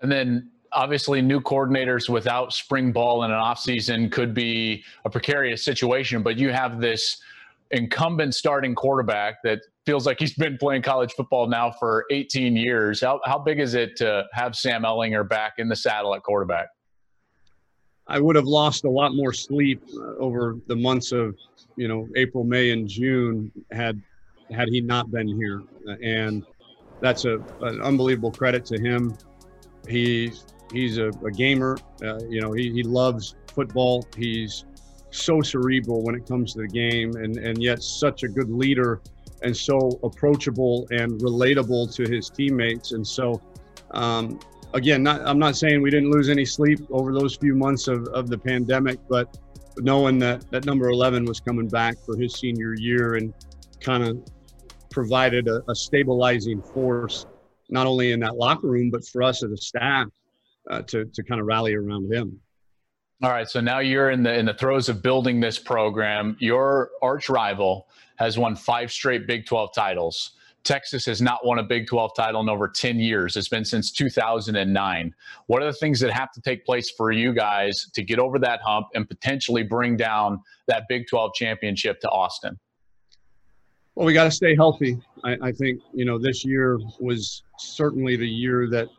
And 0.02 0.12
then 0.12 0.50
obviously 0.74 1.22
new 1.22 1.40
coordinators 1.40 2.10
without 2.10 2.52
spring 2.52 2.92
ball 2.92 3.24
in 3.24 3.32
an 3.32 3.38
offseason 3.38 4.12
could 4.12 4.34
be 4.34 4.84
a 5.06 5.10
precarious 5.10 5.64
situation, 5.64 6.24
but 6.24 6.38
you 6.38 6.52
have 6.52 6.82
this 6.82 7.22
incumbent 7.72 8.34
starting 8.36 8.76
quarterback 8.76 9.42
that 9.44 9.62
feels 9.86 10.06
like 10.06 10.20
he's 10.20 10.34
been 10.34 10.58
playing 10.58 10.82
college 10.82 11.13
football 11.13 11.48
now 11.48 11.72
for 11.72 12.06
18 12.10 12.56
years. 12.56 13.02
How, 13.02 13.20
how 13.25 13.38
big 13.38 13.60
is 13.60 13.74
it 13.74 13.96
to 13.98 14.25
have 14.32 14.56
Sam 14.56 14.84
Ehlinger 14.84 15.28
back 15.28 15.54
in 15.58 15.68
the 15.68 15.75
saddle 15.75 16.16
at 16.16 16.24
quarterback? 16.24 16.68
I 18.08 18.20
would 18.20 18.36
have 18.36 18.46
lost 18.46 18.84
a 18.84 18.90
lot 18.90 19.16
more 19.16 19.34
sleep 19.34 19.82
uh, 19.96 20.16
over 20.18 20.58
the 20.68 20.75
months 20.75 21.12
of, 21.12 21.36
you 21.78 21.88
know, 21.88 22.08
April, 22.16 22.44
May, 22.44 22.72
and 22.72 22.88
June 22.88 23.52
had 23.72 24.02
had 24.52 24.68
he 24.68 24.82
not 24.82 25.10
been 25.10 25.28
here. 25.28 25.63
And 26.04 26.46
that's 27.00 27.25
a 27.25 27.36
an 27.62 27.82
unbelievable 27.82 28.32
credit 28.32 28.66
to 28.66 28.80
him. 28.80 29.18
He's 29.88 30.46
he's 30.74 30.98
a, 30.98 31.10
a 31.25 31.32
gamer. 31.32 31.78
Uh, 32.04 32.20
you 32.30 32.42
know, 32.42 32.52
he, 32.52 32.72
he 32.72 32.84
loves 32.84 33.36
football. 33.48 34.06
He's 34.18 34.66
so 35.12 35.42
cerebral 35.42 36.04
when 36.04 36.16
it 36.16 36.28
comes 36.28 36.54
to 36.54 36.62
the 36.62 36.68
game, 36.68 37.16
and 37.16 37.38
and 37.38 37.63
yet 37.63 37.82
such 37.82 38.24
a 38.24 38.28
good 38.28 38.50
leader 38.50 39.02
and 39.44 39.56
so 39.56 40.00
approachable 40.04 40.88
and 40.92 41.20
relatable 41.22 41.94
to 41.96 42.04
his 42.04 42.30
teammates. 42.30 42.94
And 42.94 43.06
so, 43.06 43.42
um, 43.92 44.40
again, 44.74 45.04
not, 45.04 45.22
I'm 45.26 45.40
not 45.40 45.56
saying 45.56 45.82
we 45.82 45.92
didn't 45.92 46.12
lose 46.12 46.30
any 46.30 46.46
sleep 46.46 46.80
over 46.90 47.14
those 47.14 47.36
few 47.36 47.56
months 47.56 47.88
of, 47.88 48.08
of 48.08 48.30
the 48.30 48.38
pandemic, 48.38 49.00
but 49.10 49.38
knowing 49.78 50.20
that 50.20 50.50
that 50.52 50.66
number 50.66 50.90
11 50.90 51.26
was 51.26 51.40
coming 51.40 51.68
back 51.68 51.98
for 52.06 52.18
his 52.18 52.36
senior 52.36 52.74
year 52.74 53.16
and 53.16 53.34
kind 53.80 54.04
of 54.04 54.18
provided 54.90 55.48
a, 55.48 55.62
a, 55.70 55.76
stabilizing 55.76 56.62
force, 56.62 57.26
not 57.70 57.88
only 57.88 58.12
in 58.12 58.20
that 58.20 58.36
locker 58.36 58.68
room, 58.68 58.90
but 58.92 59.06
for 59.06 59.24
us 59.24 59.44
as 59.44 59.52
a 59.52 59.58
staff 59.58 60.08
uh, 60.70 60.82
to, 60.84 61.06
to 61.06 61.24
kind 61.24 61.42
of 61.42 61.48
rally 61.48 61.74
around 61.74 62.12
him. 62.14 62.40
All 63.24 63.30
right, 63.30 63.50
so 63.50 63.62
now 63.62 63.80
you're 63.80 64.12
in 64.12 64.22
the 64.22 64.38
in 64.38 64.46
the 64.46 64.53
throes 64.53 64.89
of 64.89 65.01
building 65.01 65.39
this 65.39 65.58
program. 65.58 66.36
Your 66.39 66.92
arch 67.01 67.30
rival 67.30 67.88
has 68.18 68.38
won 68.38 68.53
five 68.53 68.92
straight 68.92 69.27
Big 69.27 69.46
12 69.46 69.74
titles. 69.74 70.32
Texas 70.65 71.06
has 71.06 71.22
not 71.22 71.46
won 71.46 71.58
a 71.58 71.63
Big 71.63 71.88
12 71.88 72.12
title 72.18 72.42
in 72.42 72.50
over 72.50 72.68
10 72.68 73.00
years. 73.00 73.38
It's 73.38 73.48
been 73.48 73.63
since 73.63 73.94
2009. 73.94 75.15
What 75.48 75.62
are 75.62 75.65
the 75.65 75.74
things 75.74 76.01
that 76.01 76.12
have 76.12 76.34
to 76.34 76.42
take 76.42 76.65
place 76.65 76.89
for 76.89 77.12
you 77.12 77.34
guys 77.34 77.89
to 77.94 78.03
get 78.03 78.20
over 78.20 78.38
that 78.39 78.60
hump 78.62 78.88
and 78.94 79.08
potentially 79.08 79.63
bring 79.63 79.96
down 79.96 80.42
that 80.68 80.84
Big 80.89 81.08
12 81.10 81.34
championship 81.34 82.01
to 82.01 82.10
Austin? 82.10 82.60
Well, 83.96 84.06
we 84.06 84.12
got 84.12 84.25
to 84.25 84.32
stay 84.32 84.53
healthy. 84.53 85.00
I, 85.24 85.38
I, 85.42 85.51
think, 85.53 85.80
you 85.94 86.03
know, 86.03 86.18
this 86.18 86.44
year 86.44 86.77
was 87.00 87.44
certainly 87.58 88.18
the 88.18 88.27
year 88.27 88.70
that 88.72 88.89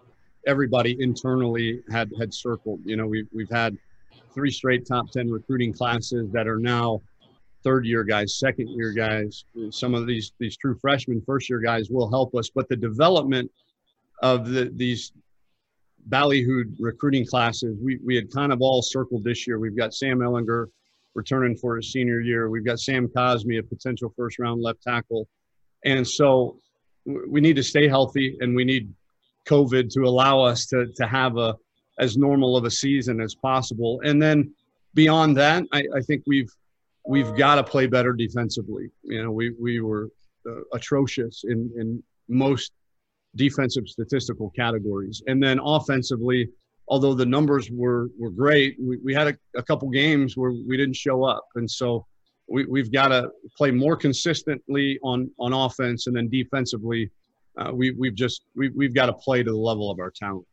everybody 0.47 0.97
internally 0.99 1.83
had 1.91 2.11
had 2.19 2.33
circled. 2.33 2.81
You 2.87 2.97
know, 2.97 3.07
we've, 3.07 3.29
we've 3.31 3.51
had 3.51 3.77
three 4.35 4.51
straight 4.51 4.87
top 4.87 5.11
10 5.11 5.31
recruiting 5.31 5.73
classes 5.73 6.31
that 6.33 6.47
are 6.47 6.59
now– 6.59 7.01
third 7.65 7.87
year 7.87 8.05
guys, 8.05 8.39
second 8.39 8.69
year 8.69 8.93
guys, 8.93 9.47
some 9.71 9.95
of 9.95 10.07
these 10.07 10.33
these 10.39 10.57
true 10.57 10.77
freshmen, 10.77 11.23
first 11.27 11.49
year 11.49 11.59
guys 11.59 11.89
will 11.91 12.09
help 12.09 12.35
us. 12.37 12.51
But 12.55 12.69
the 12.69 12.77
development 12.77 13.51
of 14.23 14.51
the, 14.51 14.71
these 14.77 15.13
ballyhooed 16.11 16.77
recruiting 16.79 17.27
classes, 17.27 17.77
we, 17.83 17.99
we 18.05 18.15
had 18.15 18.31
kind 18.31 18.53
of 18.53 18.61
all 18.61 18.83
circled 18.83 19.25
this 19.25 19.47
year. 19.47 19.59
We've 19.59 19.77
got 19.77 19.95
Sam 19.95 20.19
Ehlinger 20.19 20.67
returning 21.15 21.57
for 21.57 21.77
his 21.77 21.91
senior 21.91 22.21
year. 22.21 22.51
We've 22.51 22.65
got 22.65 22.79
Sam 22.79 23.09
Cosmi, 23.09 23.59
a 23.59 23.63
potential 23.63 24.13
first 24.15 24.39
round 24.39 24.63
left 24.63 24.83
tackle. 24.83 25.27
And 25.85 26.07
so 26.07 26.59
we 27.07 27.41
need 27.41 27.57
to 27.57 27.63
stay 27.63 27.89
healthy 27.89 28.37
and 28.41 28.55
we 28.55 28.65
need 28.65 28.93
COVID 29.47 29.91
to 29.95 30.03
allow 30.03 30.41
us 30.41 30.67
to, 30.67 30.87
to 30.97 31.07
have 31.07 31.39
a 31.39 31.57
as 31.99 32.17
normal 32.17 32.57
of 32.57 32.65
a 32.65 32.71
season 32.71 33.21
as 33.21 33.35
possible. 33.35 34.01
And 34.05 34.21
then 34.21 34.53
beyond 34.95 35.37
that, 35.37 35.65
I, 35.73 35.85
I 35.95 36.01
think 36.01 36.23
we've 36.27 36.51
we've 37.07 37.35
got 37.37 37.57
to 37.57 37.65
play 37.65 37.87
better 37.87 38.13
defensively. 38.13 38.91
You 39.03 39.23
know, 39.23 39.31
we 39.31 39.51
we 39.61 39.81
were 39.81 40.09
uh, 40.49 40.61
atrocious 40.73 41.45
in 41.45 41.71
in 41.77 42.03
most 42.29 42.73
defensive 43.37 43.89
statistical 43.89 44.51
categories, 44.51 45.23
and 45.27 45.43
then 45.43 45.61
offensively, 45.63 46.49
although 46.89 47.15
the 47.15 47.27
numbers 47.27 47.71
were 47.71 48.09
were 48.19 48.31
great, 48.31 48.77
we, 48.81 48.99
we 48.99 49.15
had 49.15 49.29
a, 49.29 49.37
a 49.57 49.63
couple 49.63 49.89
games 49.91 50.37
where 50.37 50.53
we 50.53 50.77
didn't 50.77 50.97
show 50.97 51.25
up, 51.25 51.47
and 51.57 51.71
so 51.71 52.07
we, 52.49 52.65
we've 52.67 52.93
got 52.93 53.09
to 53.09 53.31
play 53.57 53.71
more 53.71 53.97
consistently 53.97 54.99
on 55.03 55.31
on 55.39 55.53
offense, 55.53 56.07
and 56.07 56.17
then 56.17 56.29
defensively, 56.29 57.11
uh, 57.59 57.71
we 57.73 57.91
we've 57.93 58.15
just 58.15 58.43
we, 58.57 58.71
we've 58.71 58.95
got 58.95 59.07
to 59.07 59.13
play 59.13 59.43
to 59.43 59.51
the 59.51 59.57
level 59.57 59.91
of 59.91 59.99
our 59.99 60.11
talent. 60.11 60.47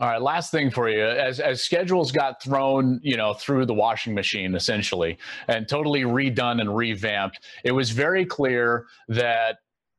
All 0.00 0.08
right, 0.08 0.20
last 0.20 0.50
thing 0.50 0.70
for 0.72 0.88
you. 0.88 1.04
As 1.04 1.38
as 1.38 1.62
schedules 1.62 2.10
got 2.10 2.42
thrown, 2.42 2.98
you 3.02 3.16
know, 3.16 3.32
through 3.32 3.66
the 3.66 3.74
washing 3.74 4.12
machine 4.12 4.56
essentially 4.56 5.18
and 5.46 5.68
totally 5.68 6.02
redone 6.02 6.60
and 6.60 6.76
revamped, 6.76 7.38
it 7.62 7.70
was 7.70 7.90
very 7.90 8.26
clear 8.26 8.86
that 9.08 9.58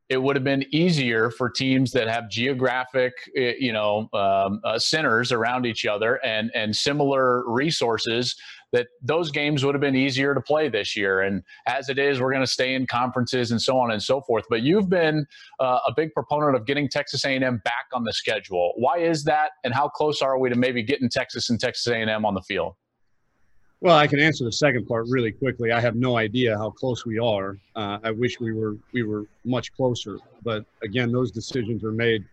it 0.10 0.18
would 0.22 0.36
have 0.36 0.44
been 0.44 0.66
easier 0.72 1.32
for 1.32 1.50
teams 1.50 1.92
that 1.94 2.08
have 2.08 2.30
geographic, 2.30 3.14
eh, 3.38 3.54
you 3.58 3.72
know, 3.72 4.10
um, 4.14 4.60
uh, 4.66 4.78
centers 4.78 5.32
around 5.32 5.66
each 5.66 5.86
other 5.86 6.24
and 6.25 6.52
and 6.54 6.75
similar 6.75 7.50
resources 7.50 8.36
that 8.75 8.88
those 9.01 9.32
games 9.32 9.63
would 9.63 9.74
have 9.74 9.82
been 9.82 9.96
easier 9.96 10.34
to 10.34 10.41
play 10.41 10.67
this 10.67 10.98
year. 10.98 11.22
And 11.22 11.41
as 11.65 11.88
it 11.88 11.98
is, 11.98 12.20
we're 12.20 12.32
going 12.32 12.44
to 12.44 12.51
stay 12.51 12.74
in 12.74 12.86
conferences 12.86 13.51
and 13.51 13.62
so 13.62 13.77
on 13.79 13.91
and 13.91 14.03
so 14.03 14.20
forth. 14.20 14.44
But 14.50 14.63
you've 14.63 14.89
been 14.89 15.25
uh, 15.62 15.79
a 15.88 15.94
big 15.96 16.12
proponent 16.13 16.58
of 16.58 16.65
getting 16.65 16.89
Texas 16.89 17.24
A&M 17.24 17.62
back 17.63 17.86
on 17.94 18.03
the 18.03 18.12
schedule. 18.12 18.74
Why 18.75 18.98
is 18.98 19.24
that? 19.24 19.51
And 19.63 19.74
how 19.74 19.88
close 19.88 20.22
are 20.22 20.38
we 20.38 20.50
to 20.50 20.58
maybe 20.58 20.84
getting 20.84 21.08
Texas 21.08 21.50
and 21.50 21.58
Texas 21.58 21.88
A&M 21.88 22.25
on 22.25 22.34
the 22.34 22.41
field? 22.41 22.74
Well, 23.79 23.96
I 23.96 24.08
can 24.08 24.20
answer 24.20 24.44
the 24.44 24.51
second 24.51 24.88
part 24.88 25.05
really 25.08 25.32
quickly. 25.32 25.72
I 25.72 25.79
have 25.79 25.96
no 25.96 26.17
idea 26.17 26.58
how 26.58 26.72
close 26.72 27.05
we 27.05 27.17
are. 27.17 27.58
Uh, 27.77 28.00
I 28.03 28.12
wish 28.12 28.41
we 28.41 28.51
were 28.51 28.75
we 28.94 29.03
were 29.03 29.25
much 29.46 29.72
closer, 29.74 30.17
but 30.44 30.65
again, 30.82 31.12
those 31.12 31.29
decisions 31.29 31.84
are 31.84 31.91
made 31.91 32.25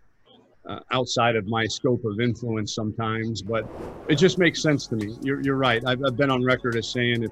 uh, 0.67 0.79
outside 0.91 1.35
of 1.35 1.45
my 1.45 1.65
scope 1.65 2.03
of 2.05 2.19
influence 2.19 2.73
sometimes, 2.73 3.41
but 3.41 3.67
it 4.07 4.15
just 4.15 4.37
makes 4.37 4.61
sense 4.61 4.87
to 4.87 4.95
me. 4.95 5.15
You're, 5.21 5.41
you're 5.41 5.57
right. 5.57 5.83
I've, 5.85 6.01
I've 6.05 6.15
been 6.15 6.31
on 6.31 6.43
record 6.43 6.75
as 6.75 6.89
saying 6.89 7.23
if 7.23 7.31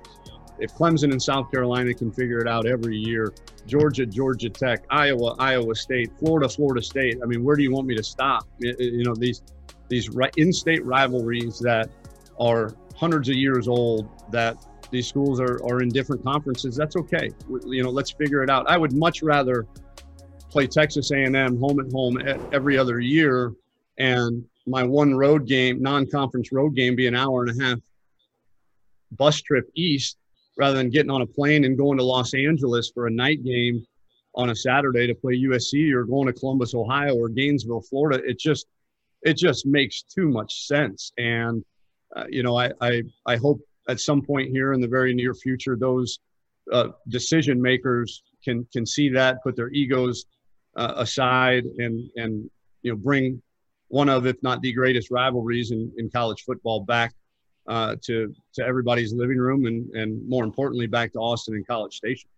if 0.59 0.75
Clemson 0.75 1.11
and 1.11 1.21
South 1.21 1.50
Carolina 1.50 1.91
can 1.91 2.11
figure 2.11 2.38
it 2.38 2.47
out 2.47 2.67
every 2.67 2.95
year, 2.95 3.33
Georgia, 3.65 4.05
Georgia 4.05 4.47
Tech, 4.47 4.85
Iowa, 4.91 5.35
Iowa 5.39 5.73
State, 5.73 6.11
Florida, 6.19 6.47
Florida 6.47 6.83
State. 6.83 7.17
I 7.23 7.25
mean, 7.25 7.43
where 7.43 7.55
do 7.55 7.63
you 7.63 7.71
want 7.71 7.88
me 7.88 7.95
to 7.95 8.03
stop? 8.03 8.47
You 8.59 9.03
know, 9.03 9.15
these 9.15 9.41
these 9.89 10.09
in-state 10.38 10.85
rivalries 10.85 11.57
that 11.59 11.89
are 12.39 12.75
hundreds 12.95 13.27
of 13.27 13.35
years 13.35 13.67
old 13.67 14.07
that 14.31 14.55
these 14.91 15.07
schools 15.07 15.39
are, 15.39 15.59
are 15.65 15.81
in 15.81 15.89
different 15.89 16.23
conferences 16.23 16.75
that's 16.75 16.95
okay 16.95 17.29
you 17.65 17.83
know 17.83 17.89
let's 17.89 18.11
figure 18.11 18.43
it 18.43 18.50
out 18.50 18.69
i 18.69 18.77
would 18.77 18.93
much 18.93 19.21
rather 19.21 19.65
play 20.51 20.67
texas 20.67 21.12
a&m 21.12 21.58
home 21.58 21.79
at 21.79 21.91
home 21.91 22.17
every 22.51 22.77
other 22.77 23.00
year 23.00 23.53
and 23.98 24.43
my 24.67 24.84
one 24.84 25.15
road 25.15 25.48
game 25.48 25.81
non-conference 25.81 26.51
road 26.51 26.75
game 26.75 26.96
be 26.96 27.08
an 27.08 27.15
hour 27.15 27.43
and 27.43 27.62
a 27.62 27.63
half 27.63 27.79
bus 29.12 29.41
trip 29.41 29.70
east 29.75 30.17
rather 30.58 30.77
than 30.77 30.89
getting 30.89 31.12
on 31.12 31.22
a 31.22 31.25
plane 31.25 31.63
and 31.65 31.77
going 31.77 31.98
to 31.98 32.03
los 32.03 32.34
angeles 32.34 32.91
for 32.93 33.08
a 33.08 33.12
night 33.12 33.43
game 33.43 33.86
on 34.36 34.50
a 34.50 34.55
saturday 34.55 35.08
to 35.08 35.15
play 35.15 35.38
usc 35.43 35.93
or 35.93 36.03
going 36.03 36.27
to 36.27 36.34
columbus 36.34 36.74
ohio 36.74 37.15
or 37.15 37.27
gainesville 37.29 37.81
florida 37.81 38.22
it 38.25 38.38
just 38.39 38.67
it 39.24 39.38
just 39.38 39.65
makes 39.65 40.03
too 40.03 40.27
much 40.27 40.67
sense. 40.67 41.12
And 41.17 41.63
uh, 42.15 42.25
you 42.29 42.43
know, 42.43 42.58
I, 42.58 42.72
I 42.81 43.03
I 43.25 43.38
hope 43.38 43.62
at 43.88 44.00
some 44.00 44.22
point 44.22 44.50
here 44.50 44.74
in 44.74 44.81
the 44.81 44.88
very 44.88 45.13
near 45.13 45.34
future, 45.34 45.75
those 45.75 46.20
uh, 46.72 46.89
decision 47.08 47.62
makers 47.62 48.24
can 48.43 48.67
can 48.74 48.86
see 48.86 49.10
that, 49.10 49.43
put 49.43 49.55
their 49.55 49.70
egos 49.70 50.25
uh, 50.75 50.93
aside, 50.97 51.65
and 51.77 52.09
and 52.15 52.49
you 52.81 52.91
know 52.91 52.97
bring 52.97 53.41
one 53.87 54.09
of, 54.09 54.25
if 54.25 54.41
not 54.41 54.61
the 54.61 54.71
greatest 54.71 55.11
rivalries 55.11 55.71
in, 55.71 55.91
in 55.97 56.09
college 56.09 56.43
football 56.43 56.79
back 56.79 57.13
uh, 57.67 57.95
to 58.01 58.33
to 58.53 58.65
everybody's 58.65 59.13
living 59.13 59.37
room, 59.37 59.65
and 59.65 59.89
and 59.91 60.27
more 60.27 60.43
importantly, 60.43 60.87
back 60.87 61.11
to 61.13 61.19
Austin 61.19 61.55
and 61.55 61.67
College 61.67 61.95
Station. 61.95 62.29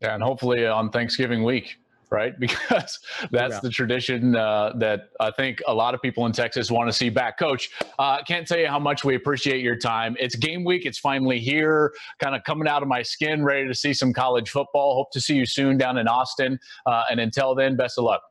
Yeah, 0.00 0.14
and 0.14 0.22
hopefully 0.22 0.66
on 0.66 0.90
Thanksgiving 0.90 1.42
week 1.42 1.76
right? 2.10 2.34
Because 2.48 2.98
that's 3.30 3.54
yeah. 3.54 3.60
the 3.60 3.70
tradition 3.70 4.34
uh, 4.34 4.72
that 4.76 5.10
I 5.20 5.30
think 5.30 5.60
a 5.66 5.74
lot 5.74 5.94
of 5.94 6.00
people 6.02 6.26
in 6.26 6.32
Texas 6.32 6.70
want 6.70 6.88
to 6.88 6.92
see 6.92 7.10
back. 7.10 7.38
Coach, 7.38 7.70
uh, 7.98 8.22
can't 8.22 8.46
tell 8.46 8.58
you 8.58 8.68
how 8.68 8.78
much 8.78 9.04
we 9.04 9.14
appreciate 9.14 9.62
your 9.62 9.76
time. 9.76 10.16
It's 10.18 10.34
game 10.34 10.64
week. 10.64 10.86
It's 10.86 10.98
finally 10.98 11.38
here, 11.38 11.92
kind 12.20 12.34
of 12.34 12.42
coming 12.44 12.68
out 12.68 12.82
of 12.82 12.88
my 12.88 13.02
skin, 13.02 13.44
ready 13.44 13.66
to 13.68 13.74
see 13.74 13.92
some 13.92 14.12
college 14.12 14.50
football. 14.50 14.94
Hope 14.94 15.10
to 15.12 15.20
see 15.20 15.34
you 15.34 15.46
soon 15.46 15.76
down 15.76 15.98
in 15.98 16.08
Austin. 16.08 16.58
Uh, 16.86 17.04
and 17.10 17.20
until 17.20 17.54
then, 17.54 17.76
best 17.76 17.98
of 17.98 18.04
luck. 18.04 18.22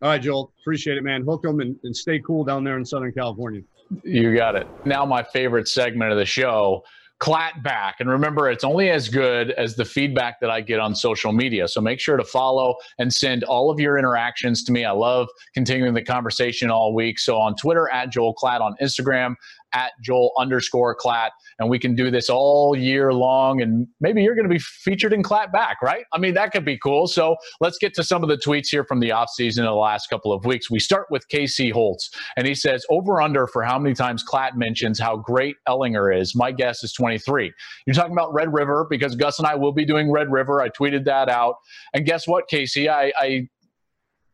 All 0.00 0.08
right, 0.10 0.22
Joel. 0.22 0.52
Appreciate 0.60 0.96
it, 0.96 1.02
man. 1.02 1.22
Hook 1.22 1.42
them 1.42 1.60
and, 1.60 1.76
and 1.82 1.94
stay 1.94 2.20
cool 2.20 2.44
down 2.44 2.64
there 2.64 2.78
in 2.78 2.84
Southern 2.84 3.12
California. 3.12 3.62
You 4.04 4.34
got 4.36 4.54
it. 4.54 4.66
Now, 4.84 5.04
my 5.04 5.22
favorite 5.22 5.66
segment 5.66 6.12
of 6.12 6.18
the 6.18 6.26
show 6.26 6.84
Klatt 7.20 7.62
back. 7.64 7.96
And 7.98 8.08
remember, 8.08 8.48
it's 8.48 8.62
only 8.62 8.90
as 8.90 9.08
good 9.08 9.50
as 9.52 9.74
the 9.74 9.84
feedback 9.84 10.38
that 10.40 10.50
I 10.50 10.60
get 10.60 10.78
on 10.78 10.94
social 10.94 11.32
media. 11.32 11.66
So 11.66 11.80
make 11.80 11.98
sure 11.98 12.16
to 12.16 12.24
follow 12.24 12.76
and 12.98 13.12
send 13.12 13.42
all 13.42 13.70
of 13.70 13.80
your 13.80 13.98
interactions 13.98 14.62
to 14.64 14.72
me. 14.72 14.84
I 14.84 14.92
love 14.92 15.28
continuing 15.52 15.94
the 15.94 16.02
conversation 16.02 16.70
all 16.70 16.94
week. 16.94 17.18
So 17.18 17.36
on 17.36 17.56
Twitter, 17.56 17.90
at 17.90 18.10
Joel 18.10 18.34
Klatt, 18.34 18.60
on 18.60 18.76
Instagram, 18.80 19.34
at 19.72 19.92
Joel 20.02 20.32
underscore 20.38 20.96
Klatt. 20.96 21.30
And 21.58 21.68
we 21.68 21.78
can 21.78 21.94
do 21.94 22.10
this 22.10 22.28
all 22.28 22.76
year 22.76 23.12
long. 23.12 23.60
And 23.60 23.86
maybe 24.00 24.22
you're 24.22 24.34
going 24.34 24.48
to 24.48 24.52
be 24.52 24.58
featured 24.60 25.12
in 25.12 25.22
Klatt 25.22 25.52
back, 25.52 25.82
right? 25.82 26.04
I 26.12 26.18
mean, 26.18 26.34
that 26.34 26.52
could 26.52 26.64
be 26.64 26.78
cool. 26.78 27.06
So 27.06 27.36
let's 27.60 27.78
get 27.78 27.94
to 27.94 28.04
some 28.04 28.22
of 28.22 28.28
the 28.28 28.36
tweets 28.36 28.68
here 28.68 28.84
from 28.84 29.00
the 29.00 29.10
offseason 29.10 29.58
in 29.58 29.64
the 29.64 29.72
last 29.72 30.08
couple 30.08 30.32
of 30.32 30.44
weeks. 30.44 30.70
We 30.70 30.80
start 30.80 31.06
with 31.10 31.28
Casey 31.28 31.70
Holtz. 31.70 32.10
And 32.36 32.46
he 32.46 32.54
says, 32.54 32.84
over 32.90 33.20
under 33.20 33.46
for 33.46 33.62
how 33.62 33.78
many 33.78 33.94
times 33.94 34.24
Klatt 34.24 34.54
mentions 34.54 34.98
how 34.98 35.16
great 35.16 35.56
Ehlinger 35.68 36.18
is. 36.18 36.34
My 36.34 36.52
guess 36.52 36.82
is 36.82 36.92
23. 36.92 37.52
You're 37.86 37.94
talking 37.94 38.12
about 38.12 38.32
Red 38.32 38.52
River 38.52 38.86
because 38.88 39.14
Gus 39.14 39.38
and 39.38 39.46
I 39.46 39.54
will 39.54 39.72
be 39.72 39.84
doing 39.84 40.10
Red 40.10 40.30
River. 40.30 40.60
I 40.60 40.68
tweeted 40.68 41.04
that 41.04 41.28
out. 41.28 41.56
And 41.94 42.04
guess 42.04 42.26
what, 42.26 42.48
Casey? 42.48 42.88
I, 42.88 43.12
I 43.18 43.48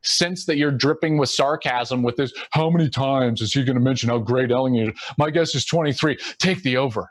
sense 0.05 0.47
that 0.47 0.57
you're 0.57 0.71
dripping 0.71 1.19
with 1.19 1.31
sarcasm 1.31 2.03
with 2.03 2.17
this. 2.17 2.33
How 2.51 2.71
many 2.71 2.89
times 2.89 3.41
is 3.41 3.53
he 3.53 3.65
going 3.65 3.77
to 3.77 3.83
mention 3.83 4.09
how 4.09 4.19
great 4.19 4.51
Ehlinger 4.51 4.91
is? 4.91 5.01
My 5.19 5.31
guess 5.31 5.55
is 5.55 5.65
23. 5.65 6.17
Take 6.39 6.63
the 6.63 6.77
over. 6.77 7.11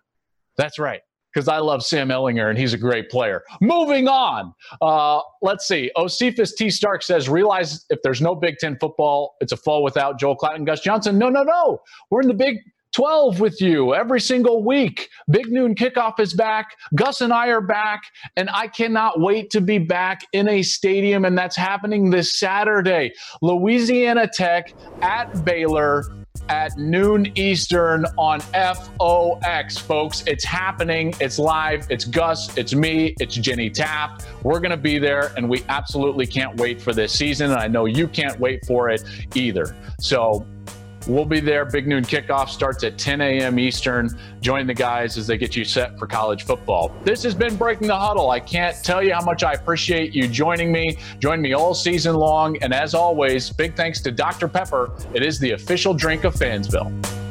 That's 0.57 0.79
right. 0.79 1.01
Because 1.33 1.47
I 1.47 1.57
love 1.57 1.83
Sam 1.83 2.09
Ehlinger 2.09 2.47
and 2.49 2.59
he's 2.59 2.73
a 2.73 2.77
great 2.77 3.09
player. 3.09 3.41
Moving 3.59 4.07
on. 4.07 4.53
Uh, 4.81 5.19
let's 5.41 5.67
see. 5.67 5.89
Osiphus 5.97 6.55
T. 6.55 6.69
Stark 6.69 7.01
says, 7.01 7.27
realize 7.27 7.85
if 7.89 7.99
there's 8.03 8.21
no 8.21 8.35
Big 8.35 8.57
Ten 8.59 8.77
football, 8.79 9.35
it's 9.39 9.51
a 9.51 9.57
fall 9.57 9.83
without 9.83 10.19
Joel 10.19 10.37
Klatt 10.37 10.55
and 10.55 10.65
Gus 10.65 10.81
Johnson. 10.81 11.17
No, 11.17 11.29
no, 11.29 11.41
no. 11.41 11.81
We're 12.11 12.21
in 12.21 12.27
the 12.27 12.35
Big 12.35 12.57
12 12.93 13.39
with 13.39 13.59
you 13.59 13.93
every 13.93 14.21
single 14.21 14.63
week. 14.63 15.09
Big 15.29 15.51
Noon 15.51 15.75
Kickoff 15.75 16.19
is 16.19 16.33
back. 16.33 16.75
Gus 16.95 17.21
and 17.21 17.33
I 17.33 17.47
are 17.47 17.61
back, 17.61 18.03
and 18.37 18.49
I 18.51 18.67
cannot 18.67 19.19
wait 19.19 19.49
to 19.51 19.61
be 19.61 19.79
back 19.79 20.21
in 20.33 20.47
a 20.47 20.61
stadium, 20.61 21.25
and 21.25 21.37
that's 21.37 21.57
happening 21.57 22.09
this 22.09 22.39
Saturday. 22.39 23.13
Louisiana 23.41 24.27
Tech 24.27 24.73
at 25.01 25.43
Baylor 25.43 26.05
at 26.49 26.77
noon 26.77 27.31
Eastern 27.35 28.05
on 28.17 28.39
FOX, 28.39 29.77
folks. 29.77 30.23
It's 30.27 30.43
happening. 30.43 31.13
It's 31.19 31.39
live. 31.39 31.89
It's 31.89 32.05
Gus. 32.05 32.55
It's 32.57 32.75
me. 32.75 33.15
It's 33.19 33.35
Jenny 33.35 33.69
Taft. 33.69 34.27
We're 34.43 34.59
going 34.59 34.71
to 34.71 34.77
be 34.77 34.99
there, 34.99 35.31
and 35.37 35.49
we 35.49 35.63
absolutely 35.69 36.27
can't 36.27 36.59
wait 36.59 36.81
for 36.81 36.93
this 36.93 37.13
season. 37.13 37.51
And 37.51 37.59
I 37.59 37.67
know 37.67 37.85
you 37.85 38.07
can't 38.07 38.39
wait 38.39 38.65
for 38.65 38.89
it 38.89 39.03
either. 39.35 39.75
So 39.99 40.45
We'll 41.07 41.25
be 41.25 41.39
there. 41.39 41.65
Big 41.65 41.87
Noon 41.87 42.03
kickoff 42.03 42.49
starts 42.49 42.83
at 42.83 42.97
10 42.97 43.21
a.m. 43.21 43.59
Eastern. 43.59 44.09
Join 44.41 44.67
the 44.67 44.73
guys 44.73 45.17
as 45.17 45.27
they 45.27 45.37
get 45.37 45.55
you 45.55 45.65
set 45.65 45.99
for 45.99 46.07
college 46.07 46.43
football. 46.45 46.95
This 47.03 47.23
has 47.23 47.35
been 47.35 47.55
Breaking 47.55 47.87
the 47.87 47.97
Huddle. 47.97 48.29
I 48.29 48.39
can't 48.39 48.75
tell 48.83 49.03
you 49.03 49.13
how 49.13 49.23
much 49.23 49.43
I 49.43 49.53
appreciate 49.53 50.13
you 50.13 50.27
joining 50.27 50.71
me. 50.71 50.97
Join 51.19 51.41
me 51.41 51.53
all 51.53 51.73
season 51.73 52.15
long. 52.15 52.57
And 52.61 52.73
as 52.73 52.93
always, 52.93 53.49
big 53.49 53.75
thanks 53.75 54.01
to 54.01 54.11
Dr. 54.11 54.47
Pepper. 54.47 54.91
It 55.13 55.23
is 55.23 55.39
the 55.39 55.51
official 55.51 55.93
drink 55.93 56.23
of 56.23 56.35
Fansville. 56.35 57.22